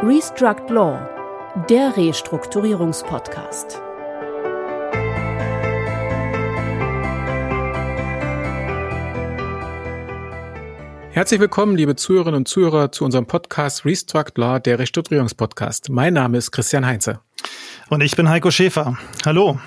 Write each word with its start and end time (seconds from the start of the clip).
Restruct 0.00 0.70
Law, 0.70 0.96
der 1.68 1.96
Restrukturierungspodcast. 1.96 3.82
Herzlich 11.10 11.40
willkommen, 11.40 11.76
liebe 11.76 11.96
Zuhörerinnen 11.96 12.36
und 12.36 12.46
Zuhörer, 12.46 12.92
zu 12.92 13.04
unserem 13.04 13.26
Podcast 13.26 13.84
Restruct 13.84 14.36
Law, 14.36 14.60
der 14.60 14.78
Restrukturierungspodcast. 14.78 15.90
Mein 15.90 16.14
Name 16.14 16.38
ist 16.38 16.52
Christian 16.52 16.86
Heinze. 16.86 17.18
Und 17.88 18.00
ich 18.00 18.14
bin 18.14 18.28
Heiko 18.28 18.52
Schäfer. 18.52 18.96
Hallo. 19.26 19.58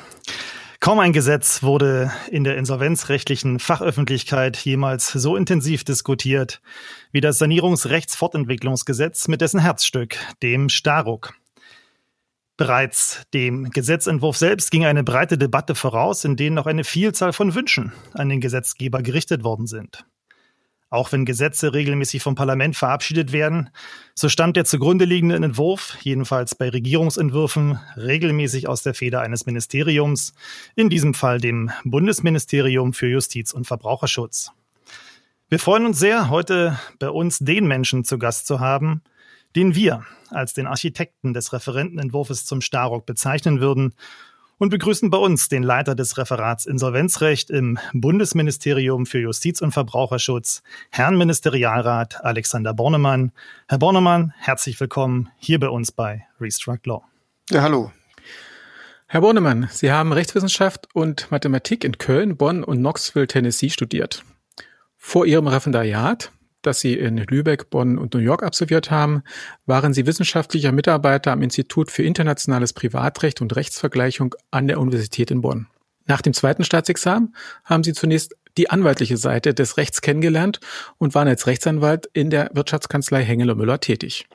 Kaum 0.84 0.98
ein 0.98 1.13
Gesetz 1.13 1.61
wurde 1.61 2.11
in 2.32 2.43
der 2.43 2.57
insolvenzrechtlichen 2.57 3.59
Fachöffentlichkeit 3.59 4.57
jemals 4.57 5.11
so 5.11 5.36
intensiv 5.36 5.84
diskutiert 5.84 6.59
wie 7.11 7.21
das 7.21 7.38
Sanierungsrechtsfortentwicklungsgesetz 7.38 9.27
mit 9.27 9.41
dessen 9.41 9.59
Herzstück, 9.59 10.17
dem 10.41 10.70
Staruk. 10.70 11.36
Bereits 12.58 13.22
dem 13.31 13.70
Gesetzentwurf 13.70 14.38
selbst 14.38 14.72
ging 14.72 14.84
eine 14.84 15.03
breite 15.03 15.38
Debatte 15.38 15.75
voraus, 15.75 16.25
in 16.25 16.36
denen 16.36 16.55
noch 16.55 16.66
eine 16.66 16.84
Vielzahl 16.84 17.31
von 17.31 17.53
Wünschen 17.53 17.94
an 18.16 18.30
den 18.30 18.41
Gesetzgeber 18.41 19.03
gerichtet 19.03 19.44
worden 19.44 19.67
sind. 19.67 20.03
Auch 20.91 21.13
wenn 21.13 21.23
Gesetze 21.23 21.73
regelmäßig 21.73 22.22
vom 22.22 22.36
Parlament 22.36 22.76
verabschiedet 22.76 23.31
werden, 23.31 23.70
so 24.13 24.27
stammt 24.27 24.58
der 24.58 24.66
zugrunde 24.66 25.05
liegende 25.05 25.38
Entwurf, 25.38 25.98
jedenfalls 26.02 26.54
bei 26.54 26.67
Regierungsentwürfen, 26.67 27.80
regelmäßig 27.95 28.67
aus 28.67 28.84
der 28.84 28.94
Feder 28.94 29.22
eines 29.22 29.45
Ministeriums, 29.45 30.34
in 30.76 30.90
diesem 30.90 31.14
Fall 31.14 31.40
dem 31.40 31.72
Bundesministerium 31.86 32.91
für 32.91 33.08
Justiz 33.08 33.54
und 33.54 33.66
Verbraucherschutz. 33.67 34.52
Wir 35.48 35.59
freuen 35.59 35.86
uns 35.86 35.98
sehr, 35.98 36.30
heute 36.30 36.77
bei 37.00 37.09
uns 37.09 37.39
den 37.39 37.67
Menschen 37.67 38.03
zu 38.03 38.20
Gast 38.20 38.45
zu 38.45 38.59
haben, 38.59 39.02
den 39.55 39.76
wir 39.76 40.05
als 40.30 40.53
den 40.53 40.67
Architekten 40.67 41.34
des 41.34 41.53
Referentenentwurfs 41.53 42.45
zum 42.45 42.59
Starock 42.59 43.05
bezeichnen 43.05 43.61
würden 43.61 43.94
und 44.62 44.70
begrüßen 44.70 45.09
bei 45.09 45.17
uns 45.17 45.50
den 45.50 45.64
Leiter 45.64 45.95
des 45.95 46.20
Referats 46.20 46.67
Insolvenzrecht 46.67 47.50
im 47.50 47.80
Bundesministerium 47.94 49.08
für 49.08 49.17
Justiz 49.17 49.59
und 49.59 49.72
Verbraucherschutz, 49.72 50.62
Herrn 50.92 51.17
Ministerialrat 51.17 52.23
Alexander 52.23 52.72
Bornemann. 52.72 53.32
Herr 53.67 53.80
Bornemann, 53.80 54.36
herzlich 54.38 54.80
willkommen 54.80 55.30
hier 55.38 55.59
bei 55.59 55.67
uns 55.67 55.92
bei 55.92 56.28
Restruct 56.39 56.86
Law. 56.86 57.02
Ja, 57.50 57.64
hallo. 57.64 57.92
Herr 59.08 59.22
Bornemann, 59.22 59.67
Sie 59.72 59.92
haben 59.92 60.14
Rechtswissenschaft 60.14 60.89
und 60.94 61.32
Mathematik 61.32 61.84
in 61.84 61.98
Köln, 61.98 62.38
Bonn 62.38 62.64
und 62.64 62.78
Knoxville, 62.78 63.26
Tennessee 63.26 63.72
studiert. 63.72 64.23
Vor 64.95 65.26
Ihrem 65.26 65.48
Referendariat 65.48 66.32
das 66.62 66.80
Sie 66.80 66.94
in 66.94 67.17
Lübeck, 67.17 67.70
Bonn 67.70 67.98
und 67.98 68.14
New 68.14 68.20
York 68.20 68.44
absolviert 68.44 68.92
haben, 68.92 69.23
waren 69.66 69.94
Sie 69.94 70.06
wissenschaftlicher 70.06 70.72
Mitarbeiter 70.72 71.31
am 71.31 71.42
Institut 71.42 71.92
für 71.92 72.04
internationales 72.04 72.73
Privatrecht 72.73 73.42
und 73.42 73.56
Rechtsvergleichung 73.56 74.36
an 74.52 74.67
der 74.67 74.80
Universität 74.80 75.32
in 75.32 75.42
Bonn. 75.42 75.67
Nach 76.06 76.22
dem 76.22 76.34
zweiten 76.34 76.64
Staatsexamen 76.64 77.36
haben 77.64 77.84
Sie 77.84 77.94
zunächst 77.94 78.36
die 78.58 78.70
anwaltliche 78.70 79.17
Seite 79.17 79.54
des 79.54 79.78
Rechts 79.78 80.02
kennengelernt 80.02 80.59
und 80.98 81.16
waren 81.16 81.28
als 81.28 81.48
Rechtsanwalt 81.48 82.09
in 82.14 82.30
der 82.30 82.50
Wirtschaftskanzlei 82.54 83.23
Hengel 83.23 83.52
und 83.52 83.58
Müller 83.58 83.80
tätig. 83.80 84.28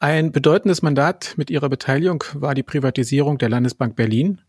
Ein 0.00 0.32
bedeutendes 0.32 0.82
Mandat 0.82 1.32
mit 1.36 1.50
ihrer 1.50 1.68
Beteiligung 1.68 2.24
war 2.34 2.54
die 2.54 2.62
Privatisierung 2.62 3.38
der 3.38 3.48
Landesbank 3.48 3.96
Berlin. 3.96 4.40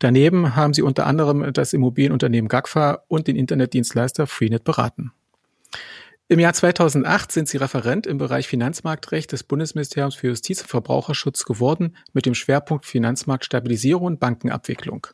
Daneben 0.00 0.54
haben 0.54 0.74
sie 0.74 0.82
unter 0.82 1.06
anderem 1.06 1.52
das 1.52 1.72
Immobilienunternehmen 1.72 2.48
GAGFA 2.48 3.04
und 3.08 3.26
den 3.26 3.36
Internetdienstleister 3.36 4.26
Freenet 4.26 4.64
beraten. 4.64 5.12
Im 6.30 6.38
Jahr 6.40 6.52
2008 6.52 7.32
sind 7.32 7.48
Sie 7.48 7.56
Referent 7.56 8.06
im 8.06 8.18
Bereich 8.18 8.48
Finanzmarktrecht 8.48 9.32
des 9.32 9.44
Bundesministeriums 9.44 10.14
für 10.14 10.26
Justiz 10.26 10.60
und 10.60 10.68
Verbraucherschutz 10.68 11.46
geworden 11.46 11.96
mit 12.12 12.26
dem 12.26 12.34
Schwerpunkt 12.34 12.84
Finanzmarktstabilisierung 12.84 14.04
und 14.04 14.20
Bankenabwicklung. 14.20 15.06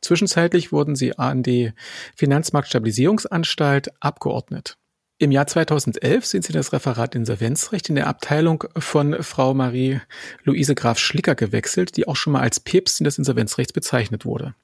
Zwischenzeitlich 0.00 0.70
wurden 0.70 0.94
Sie 0.94 1.18
an 1.18 1.42
die 1.42 1.72
Finanzmarktstabilisierungsanstalt 2.14 3.90
abgeordnet. 3.98 4.76
Im 5.18 5.32
Jahr 5.32 5.48
2011 5.48 6.24
sind 6.24 6.44
Sie 6.44 6.52
das 6.52 6.72
Referat 6.72 7.16
Insolvenzrecht 7.16 7.88
in 7.88 7.96
der 7.96 8.06
Abteilung 8.06 8.62
von 8.78 9.20
Frau 9.24 9.54
Marie-Luise 9.54 10.76
Graf 10.76 11.00
Schlicker 11.00 11.34
gewechselt, 11.34 11.96
die 11.96 12.06
auch 12.06 12.14
schon 12.14 12.32
mal 12.32 12.42
als 12.42 12.60
Päpstin 12.60 13.04
des 13.04 13.18
Insolvenzrechts 13.18 13.72
bezeichnet 13.72 14.24
wurde. 14.24 14.54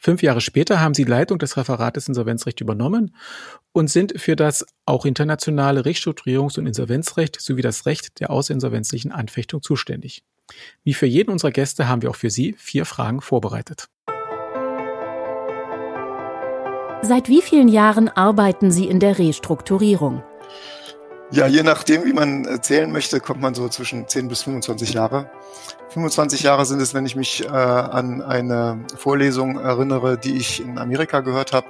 Fünf 0.00 0.22
Jahre 0.22 0.40
später 0.40 0.80
haben 0.80 0.94
sie 0.94 1.04
Leitung 1.04 1.38
des 1.38 1.56
Referates 1.56 2.08
Insolvenzrecht 2.08 2.60
übernommen 2.60 3.14
und 3.72 3.90
sind 3.90 4.20
für 4.20 4.36
das 4.36 4.64
auch 4.86 5.04
internationale 5.04 5.82
Restrukturierungs- 5.82 6.58
und 6.58 6.66
Insolvenzrecht 6.66 7.40
sowie 7.40 7.62
das 7.62 7.86
Recht 7.86 8.20
der 8.20 8.30
außerinsolvenzlichen 8.30 9.12
Anfechtung 9.12 9.62
zuständig. 9.62 10.22
Wie 10.84 10.94
für 10.94 11.06
jeden 11.06 11.30
unserer 11.30 11.50
Gäste 11.50 11.88
haben 11.88 12.02
wir 12.02 12.10
auch 12.10 12.16
für 12.16 12.30
Sie 12.30 12.54
vier 12.58 12.86
Fragen 12.86 13.20
vorbereitet. 13.20 13.88
Seit 17.02 17.28
wie 17.28 17.42
vielen 17.42 17.68
Jahren 17.68 18.08
arbeiten 18.08 18.70
Sie 18.70 18.86
in 18.86 18.98
der 19.00 19.18
Restrukturierung? 19.18 20.22
Ja, 21.30 21.46
je 21.46 21.62
nachdem, 21.62 22.04
wie 22.04 22.12
man 22.12 22.62
zählen 22.62 22.90
möchte, 22.90 23.20
kommt 23.20 23.40
man 23.40 23.54
so 23.54 23.68
zwischen 23.68 24.08
10 24.08 24.28
bis 24.28 24.42
25 24.42 24.94
Jahre. 24.94 25.30
25 25.90 26.42
Jahre 26.42 26.66
sind 26.66 26.80
es, 26.82 26.92
wenn 26.92 27.06
ich 27.06 27.16
mich 27.16 27.44
äh, 27.44 27.48
an 27.48 28.22
eine 28.22 28.84
Vorlesung 28.96 29.58
erinnere, 29.58 30.18
die 30.18 30.36
ich 30.36 30.60
in 30.60 30.78
Amerika 30.78 31.20
gehört 31.20 31.52
habe 31.52 31.66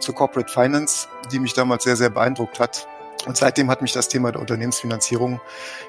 zur 0.00 0.14
Corporate 0.14 0.52
Finance, 0.52 1.08
die 1.30 1.38
mich 1.38 1.54
damals 1.54 1.84
sehr, 1.84 1.96
sehr 1.96 2.10
beeindruckt 2.10 2.58
hat. 2.58 2.88
Und 3.26 3.36
seitdem 3.36 3.70
hat 3.70 3.82
mich 3.82 3.92
das 3.92 4.08
Thema 4.08 4.32
der 4.32 4.40
Unternehmensfinanzierung 4.40 5.40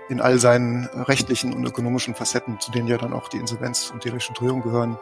in 0.10 0.20
all 0.20 0.38
seinen 0.38 0.86
rechtlichen 0.86 1.54
und 1.54 1.66
ökonomischen 1.66 2.14
Facetten, 2.14 2.60
zu 2.60 2.72
denen 2.72 2.88
ja 2.88 2.98
dann 2.98 3.14
auch 3.14 3.30
die 3.30 3.38
Insolvenz 3.38 3.90
und 3.90 4.04
die 4.04 4.10
Restrukturierung 4.10 4.62
gehören, 4.62 4.98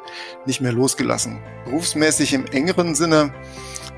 nicht 0.46 0.62
mehr 0.62 0.72
losgelassen. 0.72 1.40
Berufsmäßig 1.66 2.34
im 2.34 2.46
engeren 2.46 2.94
Sinne 2.94 3.34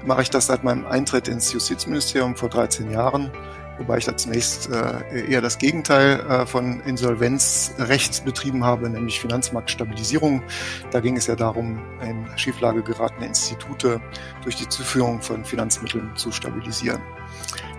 mache 0.06 0.22
ich 0.22 0.30
das 0.30 0.48
seit 0.48 0.64
meinem 0.64 0.86
Eintritt 0.88 1.28
ins 1.28 1.52
Justizministerium 1.52 2.36
vor 2.36 2.50
13 2.50 2.90
Jahren 2.90 3.32
wobei 3.78 3.98
ich 3.98 4.06
da 4.06 4.16
zunächst 4.16 4.70
äh, 4.70 5.30
eher 5.30 5.42
das 5.42 5.58
Gegenteil 5.58 6.20
äh, 6.20 6.46
von 6.46 6.82
Insolvenzrecht 6.82 8.24
betrieben 8.26 8.64
habe, 8.64 8.90
nämlich 8.90 9.20
Finanzmarktstabilisierung. 9.20 10.44
Da 10.92 11.00
ging 11.00 11.18
es 11.18 11.28
ja 11.28 11.36
darum, 11.36 11.82
in 12.02 12.26
Schieflage 12.38 12.84
geratene 12.84 13.28
Institute 13.28 14.02
durch 14.44 14.56
die 14.56 14.70
Zuführung 14.70 15.22
von 15.22 15.46
Finanzmitteln 15.46 16.12
zu 16.16 16.32
stabilisieren. 16.32 17.02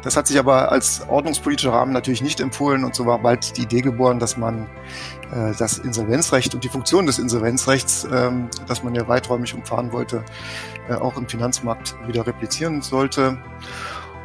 Das 0.03 0.17
hat 0.17 0.27
sich 0.27 0.39
aber 0.39 0.73
als 0.73 1.03
ordnungspolitischer 1.09 1.73
Rahmen 1.73 1.93
natürlich 1.93 2.23
nicht 2.23 2.41
empfohlen 2.41 2.85
und 2.85 2.95
so 2.95 3.07
war 3.07 3.21
bald 3.21 3.57
die 3.57 3.63
Idee 3.63 3.83
geboren, 3.83 4.19
dass 4.19 4.37
man 4.37 4.69
äh, 5.33 5.53
das 5.57 5.79
Insolvenzrecht 5.79 6.55
und 6.55 6.65
die 6.65 6.69
Funktion 6.69 7.07
des 7.07 7.19
Insolvenzrechts, 7.21 8.07
ähm, 8.13 8.49
das 8.67 8.83
man 8.83 8.95
ja 8.95 9.07
weiträumig 9.07 9.55
umfahren 9.55 9.93
wollte, 9.93 10.25
äh, 10.89 10.95
auch 10.95 11.17
im 11.17 11.29
Finanzmarkt 11.29 11.95
wieder 12.07 12.27
replizieren 12.27 12.83
sollte. 12.83 13.39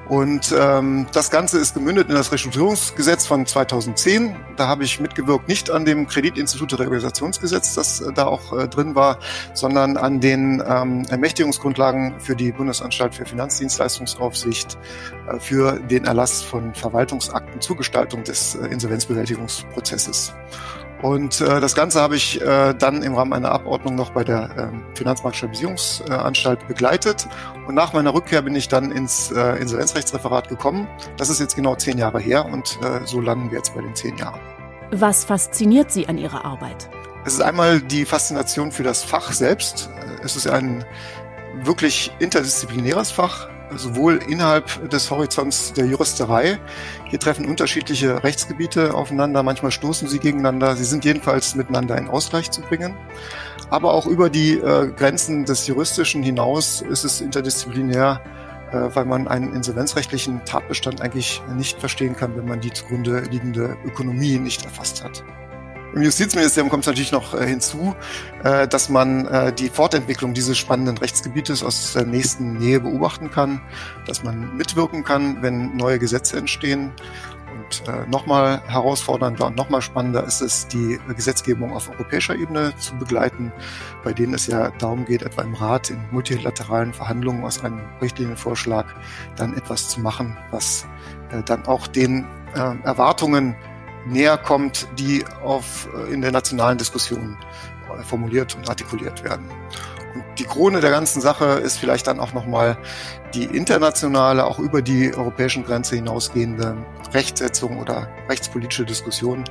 Und 0.09 0.55
ähm, 0.57 1.05
das 1.11 1.29
Ganze 1.29 1.59
ist 1.59 1.73
gemündet 1.73 2.07
in 2.09 2.15
das 2.15 2.31
Restrukturierungsgesetz 2.31 3.25
von 3.25 3.45
2010. 3.45 4.35
Da 4.55 4.67
habe 4.67 4.85
ich 4.85 4.99
mitgewirkt, 4.99 5.49
nicht 5.49 5.69
an 5.69 5.83
dem 5.83 6.07
Kreditinstitute-Regulationsgesetz, 6.07 7.75
das 7.75 8.01
äh, 8.01 8.13
da 8.13 8.27
auch 8.27 8.57
äh, 8.57 8.67
drin 8.69 8.95
war, 8.95 9.19
sondern 9.53 9.97
an 9.97 10.21
den 10.21 10.63
ähm, 10.65 11.05
Ermächtigungsgrundlagen 11.09 12.19
für 12.19 12.35
die 12.35 12.53
Bundesanstalt 12.53 13.15
für 13.15 13.25
Finanzdienstleistungsaufsicht 13.25 14.77
äh, 15.29 15.39
für 15.39 15.79
den 15.79 16.05
Erlass 16.05 16.41
von 16.41 16.73
Verwaltungsakten 16.73 17.59
zur 17.59 17.75
Gestaltung 17.75 18.23
des 18.23 18.55
äh, 18.55 18.67
Insolvenzbewältigungsprozesses. 18.67 20.33
Und 21.01 21.41
äh, 21.41 21.59
das 21.61 21.75
Ganze 21.75 22.01
habe 22.01 22.15
ich 22.15 22.41
äh, 22.41 22.73
dann 22.73 23.03
im 23.03 23.13
Rahmen 23.13 23.33
einer 23.33 23.51
Abordnung 23.51 23.95
noch 23.95 24.11
bei 24.11 24.23
der 24.23 24.71
äh, 24.73 24.97
Finanzmarktstabilisierungsanstalt 24.97 26.67
begleitet. 26.67 27.27
Und 27.67 27.75
nach 27.75 27.93
meiner 27.93 28.13
Rückkehr 28.13 28.41
bin 28.41 28.55
ich 28.55 28.67
dann 28.67 28.91
ins 28.91 29.31
äh, 29.31 29.57
Insolvenzrechtsreferat 29.57 30.49
gekommen. 30.49 30.87
Das 31.17 31.29
ist 31.29 31.39
jetzt 31.39 31.55
genau 31.55 31.75
zehn 31.75 31.97
Jahre 31.97 32.19
her 32.19 32.45
und 32.45 32.79
äh, 32.81 33.05
so 33.05 33.21
landen 33.21 33.51
wir 33.51 33.57
jetzt 33.57 33.75
bei 33.75 33.81
den 33.81 33.93
zehn 33.95 34.17
Jahren. 34.17 34.39
Was 34.91 35.25
fasziniert 35.25 35.91
Sie 35.91 36.07
an 36.07 36.17
Ihrer 36.17 36.45
Arbeit? 36.45 36.89
Es 37.25 37.33
ist 37.33 37.41
einmal 37.41 37.81
die 37.81 38.05
Faszination 38.05 38.71
für 38.71 38.83
das 38.83 39.03
Fach 39.03 39.33
selbst. 39.33 39.89
Es 40.23 40.35
ist 40.35 40.47
ein 40.47 40.85
wirklich 41.63 42.11
interdisziplinäres 42.19 43.11
Fach 43.11 43.49
sowohl 43.75 44.19
innerhalb 44.27 44.89
des 44.89 45.11
Horizonts 45.11 45.73
der 45.73 45.85
Juristerei. 45.85 46.59
Hier 47.05 47.19
treffen 47.19 47.45
unterschiedliche 47.45 48.23
Rechtsgebiete 48.23 48.93
aufeinander, 48.93 49.43
manchmal 49.43 49.71
stoßen 49.71 50.07
sie 50.07 50.19
gegeneinander, 50.19 50.75
sie 50.75 50.85
sind 50.85 51.05
jedenfalls 51.05 51.55
miteinander 51.55 51.97
in 51.97 52.07
Ausgleich 52.07 52.51
zu 52.51 52.61
bringen. 52.61 52.95
Aber 53.69 53.93
auch 53.93 54.05
über 54.05 54.29
die 54.29 54.53
äh, 54.53 54.91
Grenzen 54.95 55.45
des 55.45 55.67
Juristischen 55.67 56.23
hinaus 56.23 56.81
ist 56.81 57.03
es 57.03 57.19
interdisziplinär, 57.19 58.21
äh, 58.71 58.95
weil 58.95 59.05
man 59.05 59.27
einen 59.27 59.53
insolvenzrechtlichen 59.53 60.43
Tatbestand 60.45 61.01
eigentlich 61.01 61.41
nicht 61.55 61.79
verstehen 61.79 62.15
kann, 62.15 62.37
wenn 62.37 62.45
man 62.45 62.61
die 62.61 62.71
zugrunde 62.71 63.21
liegende 63.29 63.75
Ökonomie 63.85 64.39
nicht 64.39 64.63
erfasst 64.63 65.03
hat. 65.03 65.23
Im 65.93 66.01
Justizministerium 66.01 66.69
kommt 66.69 66.83
es 66.83 66.87
natürlich 66.87 67.11
noch 67.11 67.33
äh, 67.33 67.47
hinzu, 67.47 67.95
äh, 68.43 68.67
dass 68.67 68.89
man 68.89 69.25
äh, 69.27 69.53
die 69.53 69.69
Fortentwicklung 69.69 70.33
dieses 70.33 70.57
spannenden 70.57 70.97
Rechtsgebietes 70.97 71.63
aus 71.63 71.93
der 71.93 72.05
nächsten 72.05 72.53
Nähe 72.53 72.79
beobachten 72.79 73.31
kann, 73.31 73.61
dass 74.05 74.23
man 74.23 74.55
mitwirken 74.57 75.03
kann, 75.03 75.41
wenn 75.41 75.75
neue 75.75 75.97
Gesetze 75.97 76.37
entstehen. 76.37 76.91
Und 77.47 78.09
nochmal 78.09 78.61
herausfordernder 78.67 79.47
und 79.47 79.55
nochmal 79.55 79.81
spannender 79.81 80.23
ist 80.23 80.41
es, 80.41 80.67
die 80.67 80.99
Gesetzgebung 81.15 81.73
auf 81.73 81.89
europäischer 81.89 82.35
Ebene 82.35 82.73
zu 82.77 82.95
begleiten, 82.95 83.51
bei 84.03 84.13
denen 84.13 84.35
es 84.35 84.47
ja 84.47 84.69
darum 84.77 85.05
geht, 85.05 85.23
etwa 85.23 85.41
im 85.41 85.55
Rat 85.55 85.89
in 85.89 85.99
multilateralen 86.11 86.93
Verhandlungen 86.93 87.43
aus 87.43 87.63
einem 87.63 87.81
Richtlinienvorschlag 87.99 88.85
dann 89.37 89.57
etwas 89.57 89.89
zu 89.89 90.01
machen, 90.01 90.37
was 90.51 90.85
dann 91.45 91.65
auch 91.65 91.87
den 91.87 92.25
Erwartungen 92.53 93.55
näher 94.09 94.37
kommt, 94.37 94.87
die 94.97 95.25
auf, 95.43 95.87
äh, 95.95 96.13
in 96.13 96.21
der 96.21 96.31
nationalen 96.31 96.77
Diskussion 96.77 97.37
äh, 97.89 98.03
formuliert 98.03 98.55
und 98.55 98.69
artikuliert 98.69 99.23
werden. 99.23 99.45
Und 100.13 100.23
die 100.39 100.45
Krone 100.45 100.79
der 100.79 100.91
ganzen 100.91 101.21
Sache 101.21 101.45
ist 101.45 101.77
vielleicht 101.77 102.07
dann 102.07 102.19
auch 102.19 102.33
nochmal 102.33 102.77
die 103.33 103.43
internationale, 103.43 104.45
auch 104.45 104.59
über 104.59 104.81
die 104.81 105.13
europäischen 105.13 105.63
Grenze 105.63 105.95
hinausgehende 105.95 106.75
Rechtsetzung 107.13 107.77
oder 107.79 108.09
rechtspolitische 108.29 108.85
Diskussion, 108.85 109.43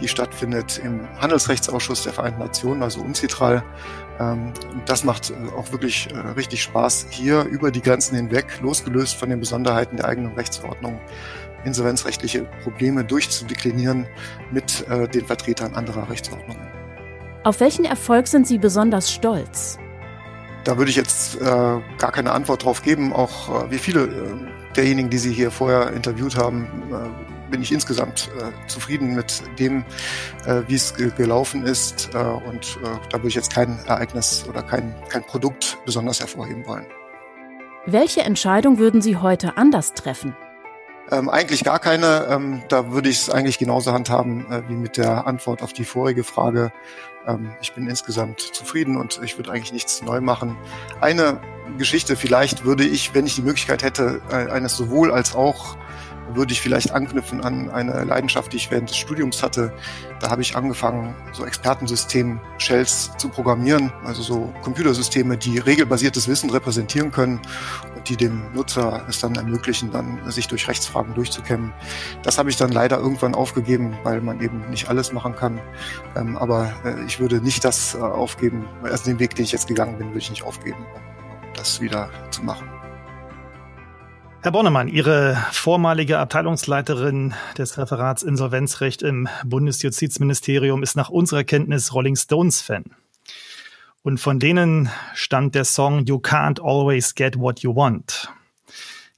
die 0.00 0.08
stattfindet 0.08 0.80
im 0.84 1.08
Handelsrechtsausschuss 1.18 2.04
der 2.04 2.12
Vereinten 2.12 2.40
Nationen, 2.40 2.82
also 2.82 3.00
UNCITRAL. 3.00 3.62
Ähm, 4.20 4.52
das 4.86 5.04
macht 5.04 5.30
äh, 5.30 5.34
auch 5.56 5.72
wirklich 5.72 6.08
richtig 6.36 6.62
Spaß, 6.62 7.06
hier 7.10 7.44
über 7.44 7.70
die 7.70 7.82
Grenzen 7.82 8.16
hinweg, 8.16 8.60
losgelöst 8.60 9.16
von 9.16 9.30
den 9.30 9.40
Besonderheiten 9.40 9.96
der 9.96 10.06
eigenen 10.06 10.34
Rechtsverordnung, 10.34 11.00
insolvenzrechtliche 11.64 12.46
Probleme 12.62 13.04
durchzudeklinieren 13.04 14.06
mit 14.50 14.86
äh, 14.88 15.08
den 15.08 15.26
Vertretern 15.26 15.74
anderer 15.74 16.08
Rechtsordnungen. 16.10 16.66
Auf 17.44 17.60
welchen 17.60 17.84
Erfolg 17.84 18.28
sind 18.28 18.46
Sie 18.46 18.58
besonders 18.58 19.12
stolz? 19.12 19.78
Da 20.64 20.78
würde 20.78 20.90
ich 20.90 20.96
jetzt 20.96 21.40
äh, 21.40 21.44
gar 21.44 22.12
keine 22.12 22.32
Antwort 22.32 22.64
drauf 22.64 22.82
geben. 22.82 23.12
Auch 23.12 23.64
äh, 23.64 23.70
wie 23.70 23.78
viele 23.78 24.04
äh, 24.04 24.74
derjenigen, 24.76 25.10
die 25.10 25.18
Sie 25.18 25.32
hier 25.32 25.50
vorher 25.50 25.92
interviewt 25.92 26.36
haben, 26.36 26.68
äh, 26.92 27.50
bin 27.50 27.62
ich 27.62 27.72
insgesamt 27.72 28.30
äh, 28.38 28.68
zufrieden 28.68 29.14
mit 29.14 29.42
dem, 29.58 29.84
wie 30.68 30.74
es 30.74 30.94
ge 30.94 31.10
gelaufen 31.14 31.66
ist. 31.66 32.08
Und 32.14 32.78
da 33.10 33.18
würde 33.18 33.28
ich 33.28 33.34
jetzt 33.34 33.52
kein 33.52 33.78
Ereignis 33.86 34.46
oder 34.48 34.62
kein, 34.62 34.94
kein 35.10 35.22
Produkt 35.22 35.76
besonders 35.84 36.20
hervorheben 36.20 36.66
wollen. 36.66 36.86
Welche 37.84 38.22
Entscheidung 38.22 38.78
würden 38.78 39.02
Sie 39.02 39.18
heute 39.18 39.58
anders 39.58 39.92
treffen? 39.92 40.34
Ähm, 41.10 41.28
eigentlich 41.28 41.64
gar 41.64 41.78
keine. 41.78 42.26
Ähm, 42.30 42.62
da 42.68 42.92
würde 42.92 43.08
ich 43.08 43.18
es 43.18 43.30
eigentlich 43.30 43.58
genauso 43.58 43.92
handhaben 43.92 44.50
äh, 44.50 44.62
wie 44.68 44.74
mit 44.74 44.96
der 44.96 45.26
Antwort 45.26 45.62
auf 45.62 45.72
die 45.72 45.84
vorige 45.84 46.24
Frage. 46.24 46.72
Ähm, 47.26 47.52
ich 47.60 47.72
bin 47.72 47.88
insgesamt 47.88 48.40
zufrieden 48.40 48.96
und 48.96 49.20
ich 49.22 49.36
würde 49.36 49.50
eigentlich 49.50 49.72
nichts 49.72 50.02
neu 50.02 50.20
machen. 50.20 50.56
Eine 51.00 51.40
Geschichte 51.78 52.16
vielleicht 52.16 52.64
würde 52.64 52.84
ich, 52.84 53.14
wenn 53.14 53.26
ich 53.26 53.34
die 53.34 53.42
Möglichkeit 53.42 53.82
hätte, 53.82 54.20
äh, 54.30 54.50
eines 54.50 54.76
sowohl 54.76 55.12
als 55.12 55.34
auch 55.34 55.76
würde 56.34 56.52
ich 56.52 56.60
vielleicht 56.60 56.92
anknüpfen 56.92 57.42
an 57.42 57.70
eine 57.70 58.04
Leidenschaft, 58.04 58.52
die 58.52 58.56
ich 58.56 58.70
während 58.70 58.88
des 58.88 58.96
Studiums 58.96 59.42
hatte. 59.42 59.72
Da 60.20 60.30
habe 60.30 60.42
ich 60.42 60.56
angefangen, 60.56 61.14
so 61.32 61.44
Expertensystem-Shells 61.44 63.16
zu 63.18 63.28
programmieren, 63.28 63.92
also 64.04 64.22
so 64.22 64.54
Computersysteme, 64.62 65.36
die 65.36 65.58
regelbasiertes 65.58 66.28
Wissen 66.28 66.50
repräsentieren 66.50 67.10
können 67.10 67.40
die 68.08 68.16
dem 68.16 68.52
Nutzer 68.54 69.04
es 69.08 69.20
dann 69.20 69.34
ermöglichen, 69.34 69.90
dann 69.90 70.18
sich 70.30 70.48
durch 70.48 70.68
Rechtsfragen 70.68 71.14
durchzukämmen. 71.14 71.72
Das 72.22 72.38
habe 72.38 72.50
ich 72.50 72.56
dann 72.56 72.72
leider 72.72 72.98
irgendwann 72.98 73.34
aufgegeben, 73.34 73.96
weil 74.02 74.20
man 74.20 74.40
eben 74.40 74.68
nicht 74.70 74.88
alles 74.88 75.12
machen 75.12 75.34
kann. 75.34 75.60
Ähm, 76.16 76.36
aber 76.36 76.72
äh, 76.84 77.04
ich 77.06 77.20
würde 77.20 77.40
nicht 77.40 77.64
das 77.64 77.94
äh, 77.94 77.98
aufgeben, 77.98 78.66
also 78.82 79.04
den 79.04 79.18
Weg, 79.18 79.34
den 79.34 79.44
ich 79.44 79.52
jetzt 79.52 79.66
gegangen 79.66 79.98
bin, 79.98 80.08
würde 80.08 80.18
ich 80.18 80.30
nicht 80.30 80.44
aufgeben, 80.44 80.78
um 80.78 81.54
das 81.54 81.80
wieder 81.80 82.10
zu 82.30 82.42
machen. 82.42 82.68
Herr 84.44 84.50
Bornemann, 84.50 84.88
Ihre 84.88 85.36
vormalige 85.52 86.18
Abteilungsleiterin 86.18 87.32
des 87.56 87.78
Referats 87.78 88.24
Insolvenzrecht 88.24 89.02
im 89.02 89.28
Bundesjustizministerium 89.44 90.82
ist 90.82 90.96
nach 90.96 91.10
unserer 91.10 91.44
Kenntnis 91.44 91.94
Rolling 91.94 92.16
Stones-Fan. 92.16 92.84
Und 94.02 94.18
von 94.18 94.40
denen 94.40 94.90
stand 95.14 95.54
der 95.54 95.64
Song 95.64 96.06
You 96.06 96.16
Can't 96.16 96.60
Always 96.60 97.14
Get 97.14 97.38
What 97.38 97.60
You 97.60 97.76
Want. 97.76 98.28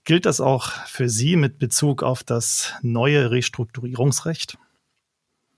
Gilt 0.04 0.26
das 0.26 0.40
auch 0.40 0.70
für 0.86 1.08
Sie 1.08 1.36
mit 1.36 1.58
Bezug 1.58 2.02
auf 2.02 2.22
das 2.22 2.75
neue 2.82 3.31
Restrukturierungsrecht? 3.31 4.58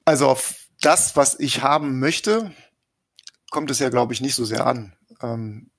Also 0.05 0.29
auf 0.29 0.69
das, 0.81 1.17
was 1.17 1.39
ich 1.41 1.63
haben 1.63 1.99
möchte, 1.99 2.53
kommt 3.51 3.71
es 3.73 3.81
ja, 3.81 3.89
glaube 3.89 4.13
ich, 4.13 4.21
nicht 4.21 4.37
so 4.37 4.45
sehr 4.45 4.65
an. 4.65 4.93
Ähm, 5.21 5.71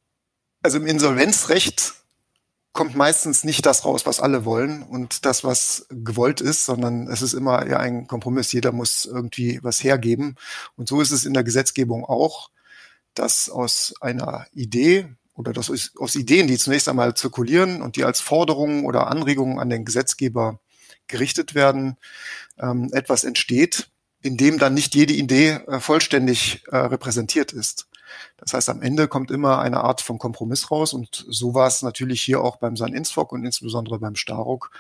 also 0.61 0.77
im 0.77 0.85
Insolvenzrecht 0.85 1.93
kommt 2.73 2.95
meistens 2.95 3.45
nicht 3.45 3.65
das 3.65 3.85
raus, 3.85 4.05
was 4.05 4.19
alle 4.19 4.43
wollen 4.43 4.83
und 4.83 5.25
das, 5.25 5.45
was 5.45 5.87
gewollt 5.89 6.41
ist, 6.41 6.65
sondern 6.65 7.07
es 7.07 7.21
ist 7.21 7.33
immer 7.33 7.65
ja 7.67 7.77
ein 7.77 8.07
Kompromiss. 8.07 8.51
Jeder 8.51 8.73
muss 8.73 9.05
irgendwie 9.05 9.59
was 9.63 9.81
hergeben. 9.81 10.35
Und 10.75 10.89
so 10.89 10.99
ist 10.99 11.11
es 11.11 11.23
in 11.23 11.33
der 11.33 11.45
Gesetzgebung 11.45 12.03
auch, 12.03 12.49
dass 13.19 13.49
aus 13.49 13.93
einer 14.01 14.47
Idee 14.53 15.07
oder 15.33 15.53
dass 15.53 15.69
aus 15.97 16.15
Ideen, 16.15 16.47
die 16.47 16.57
zunächst 16.57 16.89
einmal 16.89 17.13
zirkulieren 17.15 17.81
und 17.81 17.95
die 17.95 18.03
als 18.03 18.19
Forderungen 18.19 18.85
oder 18.85 19.07
Anregungen 19.07 19.59
an 19.59 19.69
den 19.69 19.85
Gesetzgeber 19.85 20.59
gerichtet 21.07 21.55
werden, 21.55 21.97
ähm, 22.59 22.89
etwas 22.91 23.23
entsteht, 23.23 23.89
in 24.21 24.35
dem 24.35 24.57
dann 24.57 24.73
nicht 24.73 24.95
jede 24.95 25.13
Idee 25.13 25.59
äh, 25.67 25.79
vollständig 25.79 26.63
äh, 26.67 26.77
repräsentiert 26.77 27.53
ist. 27.53 27.87
Das 28.37 28.53
heißt, 28.53 28.69
am 28.69 28.81
Ende 28.81 29.07
kommt 29.07 29.31
immer 29.31 29.59
eine 29.59 29.81
Art 29.81 30.01
von 30.01 30.17
Kompromiss 30.17 30.71
raus 30.71 30.93
und 30.93 31.25
so 31.29 31.53
war 31.53 31.67
es 31.67 31.81
natürlich 31.81 32.21
hier 32.21 32.41
auch 32.41 32.57
beim 32.57 32.75
San 32.75 32.93
Insfok 32.93 33.31
und 33.31 33.45
insbesondere 33.45 33.99
beim 33.99 34.15
Staruk, 34.15 34.71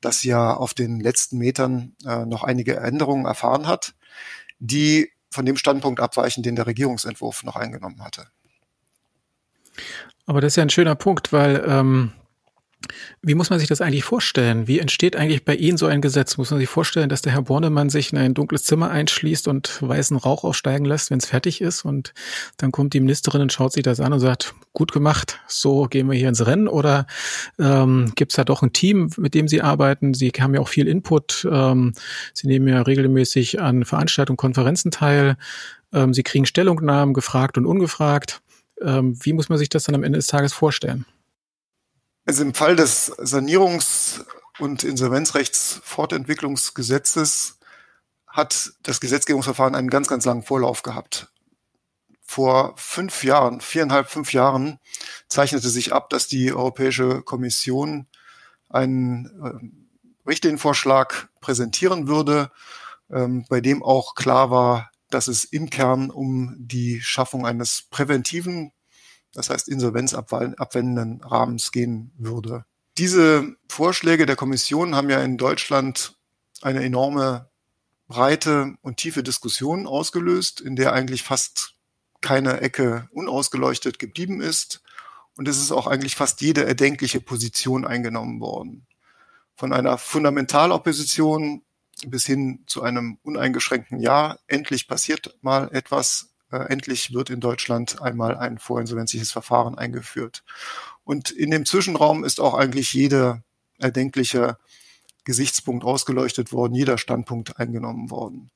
das 0.00 0.22
ja 0.22 0.54
auf 0.54 0.74
den 0.74 1.00
letzten 1.00 1.38
Metern 1.38 1.94
äh, 2.04 2.24
noch 2.24 2.42
einige 2.42 2.76
Änderungen 2.76 3.26
erfahren 3.26 3.66
hat, 3.66 3.94
die 4.58 5.10
von 5.30 5.46
dem 5.46 5.56
Standpunkt 5.56 6.00
abweichen, 6.00 6.42
den 6.42 6.56
der 6.56 6.66
Regierungsentwurf 6.66 7.44
noch 7.44 7.56
eingenommen 7.56 8.02
hatte. 8.02 8.26
Aber 10.26 10.40
das 10.40 10.52
ist 10.52 10.56
ja 10.56 10.62
ein 10.62 10.70
schöner 10.70 10.94
Punkt, 10.94 11.32
weil 11.32 11.64
ähm, 11.66 12.12
wie 13.22 13.34
muss 13.34 13.50
man 13.50 13.58
sich 13.58 13.68
das 13.68 13.80
eigentlich 13.80 14.04
vorstellen? 14.04 14.66
Wie 14.66 14.78
entsteht 14.78 15.14
eigentlich 15.14 15.44
bei 15.44 15.54
Ihnen 15.54 15.76
so 15.76 15.86
ein 15.86 16.00
Gesetz? 16.00 16.38
Muss 16.38 16.50
man 16.50 16.58
sich 16.58 16.68
vorstellen, 16.68 17.08
dass 17.08 17.22
der 17.22 17.32
Herr 17.32 17.42
Bornemann 17.42 17.90
sich 17.90 18.12
in 18.12 18.18
ein 18.18 18.34
dunkles 18.34 18.64
Zimmer 18.64 18.90
einschließt 18.90 19.48
und 19.48 19.82
weißen 19.82 20.16
Rauch 20.16 20.44
aufsteigen 20.44 20.86
lässt, 20.86 21.10
wenn 21.10 21.18
es 21.18 21.26
fertig 21.26 21.60
ist 21.60 21.84
und 21.84 22.14
dann 22.56 22.72
kommt 22.72 22.94
die 22.94 23.00
Ministerin 23.00 23.42
und 23.42 23.52
schaut 23.52 23.72
sich 23.72 23.82
das 23.82 24.00
an 24.00 24.12
und 24.12 24.20
sagt, 24.20 24.54
gut 24.72 24.92
gemacht, 24.92 25.38
so 25.46 25.84
gehen 25.84 26.10
wir 26.10 26.16
hier 26.16 26.28
ins 26.28 26.46
Rennen? 26.46 26.68
Oder 26.68 27.06
ähm, 27.58 28.12
gibt 28.16 28.32
es 28.32 28.36
da 28.36 28.44
doch 28.44 28.62
ein 28.62 28.72
Team, 28.72 29.10
mit 29.18 29.34
dem 29.34 29.48
Sie 29.48 29.60
arbeiten? 29.60 30.14
Sie 30.14 30.30
haben 30.30 30.54
ja 30.54 30.60
auch 30.60 30.68
viel 30.68 30.88
Input. 30.88 31.46
Ähm, 31.50 31.92
Sie 32.32 32.46
nehmen 32.46 32.68
ja 32.68 32.80
regelmäßig 32.80 33.60
an 33.60 33.84
Veranstaltungen, 33.84 34.38
Konferenzen 34.38 34.90
teil. 34.90 35.36
Ähm, 35.92 36.14
Sie 36.14 36.22
kriegen 36.22 36.46
Stellungnahmen, 36.46 37.12
gefragt 37.12 37.58
und 37.58 37.66
ungefragt. 37.66 38.40
Ähm, 38.80 39.18
wie 39.22 39.34
muss 39.34 39.50
man 39.50 39.58
sich 39.58 39.68
das 39.68 39.84
dann 39.84 39.94
am 39.94 40.04
Ende 40.04 40.18
des 40.18 40.28
Tages 40.28 40.54
vorstellen? 40.54 41.04
Also 42.26 42.42
im 42.42 42.52
Fall 42.54 42.74
des 42.76 43.12
Sanierungs- 43.18 44.24
und 44.58 44.84
Insolvenzrechtsfortentwicklungsgesetzes 44.84 47.58
hat 48.26 48.72
das 48.82 49.00
Gesetzgebungsverfahren 49.00 49.74
einen 49.74 49.88
ganz, 49.90 50.08
ganz 50.08 50.24
langen 50.24 50.42
Vorlauf 50.42 50.82
gehabt. 50.82 51.28
Vor 52.22 52.72
fünf 52.76 53.22
Jahren, 53.24 53.60
viereinhalb, 53.60 54.08
fünf 54.08 54.32
Jahren 54.32 54.78
zeichnete 55.28 55.68
sich 55.68 55.92
ab, 55.92 56.08
dass 56.10 56.28
die 56.28 56.52
Europäische 56.52 57.22
Kommission 57.22 58.06
einen 58.68 59.26
äh, 59.42 59.54
Richtlinienvorschlag 60.28 61.28
präsentieren 61.40 62.06
würde, 62.06 62.52
ähm, 63.10 63.44
bei 63.48 63.60
dem 63.60 63.82
auch 63.82 64.14
klar 64.14 64.52
war, 64.52 64.92
dass 65.08 65.26
es 65.26 65.42
im 65.44 65.70
Kern 65.70 66.10
um 66.10 66.54
die 66.56 67.00
Schaffung 67.00 67.46
eines 67.46 67.88
präventiven 67.90 68.70
das 69.34 69.50
heißt 69.50 69.68
insolvenzabwendenden 69.68 71.22
Rahmens 71.22 71.72
gehen 71.72 72.12
würde. 72.16 72.64
Diese 72.98 73.56
Vorschläge 73.68 74.26
der 74.26 74.36
Kommission 74.36 74.94
haben 74.94 75.10
ja 75.10 75.20
in 75.22 75.38
Deutschland 75.38 76.16
eine 76.60 76.82
enorme 76.82 77.48
breite 78.08 78.74
und 78.82 78.96
tiefe 78.96 79.22
Diskussion 79.22 79.86
ausgelöst, 79.86 80.60
in 80.60 80.76
der 80.76 80.92
eigentlich 80.92 81.22
fast 81.22 81.74
keine 82.20 82.60
Ecke 82.60 83.08
unausgeleuchtet 83.12 83.98
geblieben 83.98 84.40
ist. 84.40 84.82
Und 85.36 85.48
es 85.48 85.58
ist 85.58 85.72
auch 85.72 85.86
eigentlich 85.86 86.16
fast 86.16 86.40
jede 86.40 86.66
erdenkliche 86.66 87.20
Position 87.20 87.86
eingenommen 87.86 88.40
worden. 88.40 88.86
Von 89.56 89.72
einer 89.72 89.96
Fundamentalopposition 89.96 91.62
bis 92.06 92.26
hin 92.26 92.64
zu 92.66 92.82
einem 92.82 93.18
uneingeschränkten 93.22 94.00
Ja, 94.00 94.38
endlich 94.46 94.88
passiert 94.88 95.38
mal 95.42 95.70
etwas 95.72 96.29
äh, 96.50 96.58
endlich 96.68 97.12
wird 97.12 97.30
in 97.30 97.40
Deutschland 97.40 98.00
einmal 98.02 98.36
ein 98.36 98.58
vorinsolvenzliches 98.58 99.32
Verfahren 99.32 99.76
eingeführt. 99.76 100.44
Und 101.04 101.30
in 101.30 101.50
dem 101.50 101.66
Zwischenraum 101.66 102.24
ist 102.24 102.40
auch 102.40 102.54
eigentlich 102.54 102.92
jeder 102.92 103.42
erdenkliche 103.78 104.58
Gesichtspunkt 105.24 105.84
ausgeleuchtet 105.84 106.52
worden, 106.52 106.74
jeder 106.74 106.98
Standpunkt 106.98 107.58
eingenommen 107.58 108.10
worden. 108.10 108.50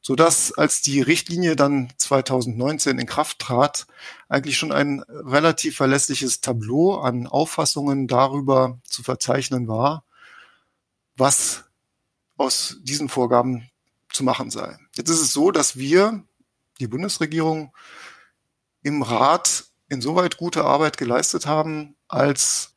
Sodass, 0.00 0.52
als 0.56 0.82
die 0.82 1.00
Richtlinie 1.00 1.56
dann 1.56 1.92
2019 1.96 2.98
in 2.98 3.06
Kraft 3.06 3.40
trat, 3.40 3.86
eigentlich 4.28 4.56
schon 4.56 4.70
ein 4.70 5.00
relativ 5.08 5.76
verlässliches 5.76 6.40
Tableau 6.40 7.00
an 7.00 7.26
Auffassungen 7.26 8.06
darüber 8.06 8.78
zu 8.84 9.02
verzeichnen 9.02 9.66
war, 9.66 10.04
was 11.16 11.64
aus 12.36 12.76
diesen 12.82 13.08
Vorgaben 13.08 13.68
zu 14.12 14.24
machen 14.24 14.50
sei. 14.50 14.78
Jetzt 14.94 15.10
ist 15.10 15.20
es 15.20 15.32
so, 15.32 15.50
dass 15.50 15.76
wir, 15.76 16.22
die 16.80 16.88
Bundesregierung, 16.88 17.74
im 18.82 19.02
Rat 19.02 19.64
insoweit 19.88 20.36
gute 20.36 20.64
Arbeit 20.64 20.96
geleistet 20.96 21.46
haben, 21.46 21.96
als 22.08 22.74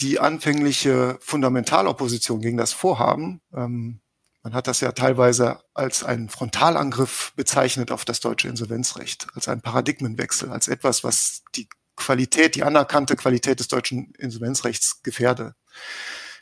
die 0.00 0.18
anfängliche 0.18 1.18
Fundamentalopposition 1.20 2.40
gegen 2.40 2.56
das 2.56 2.72
Vorhaben, 2.72 3.40
ähm, 3.54 4.00
man 4.44 4.52
hat 4.52 4.66
das 4.66 4.80
ja 4.80 4.92
teilweise 4.92 5.60
als 5.72 6.04
einen 6.04 6.28
Frontalangriff 6.28 7.32
bezeichnet 7.34 7.90
auf 7.90 8.04
das 8.04 8.20
deutsche 8.20 8.48
Insolvenzrecht, 8.48 9.26
als 9.34 9.48
einen 9.48 9.62
Paradigmenwechsel, 9.62 10.50
als 10.50 10.68
etwas, 10.68 11.02
was 11.02 11.42
die 11.54 11.66
Qualität, 11.96 12.54
die 12.54 12.62
anerkannte 12.62 13.16
Qualität 13.16 13.58
des 13.58 13.68
deutschen 13.68 14.12
Insolvenzrechts 14.18 15.02
gefährde. 15.02 15.54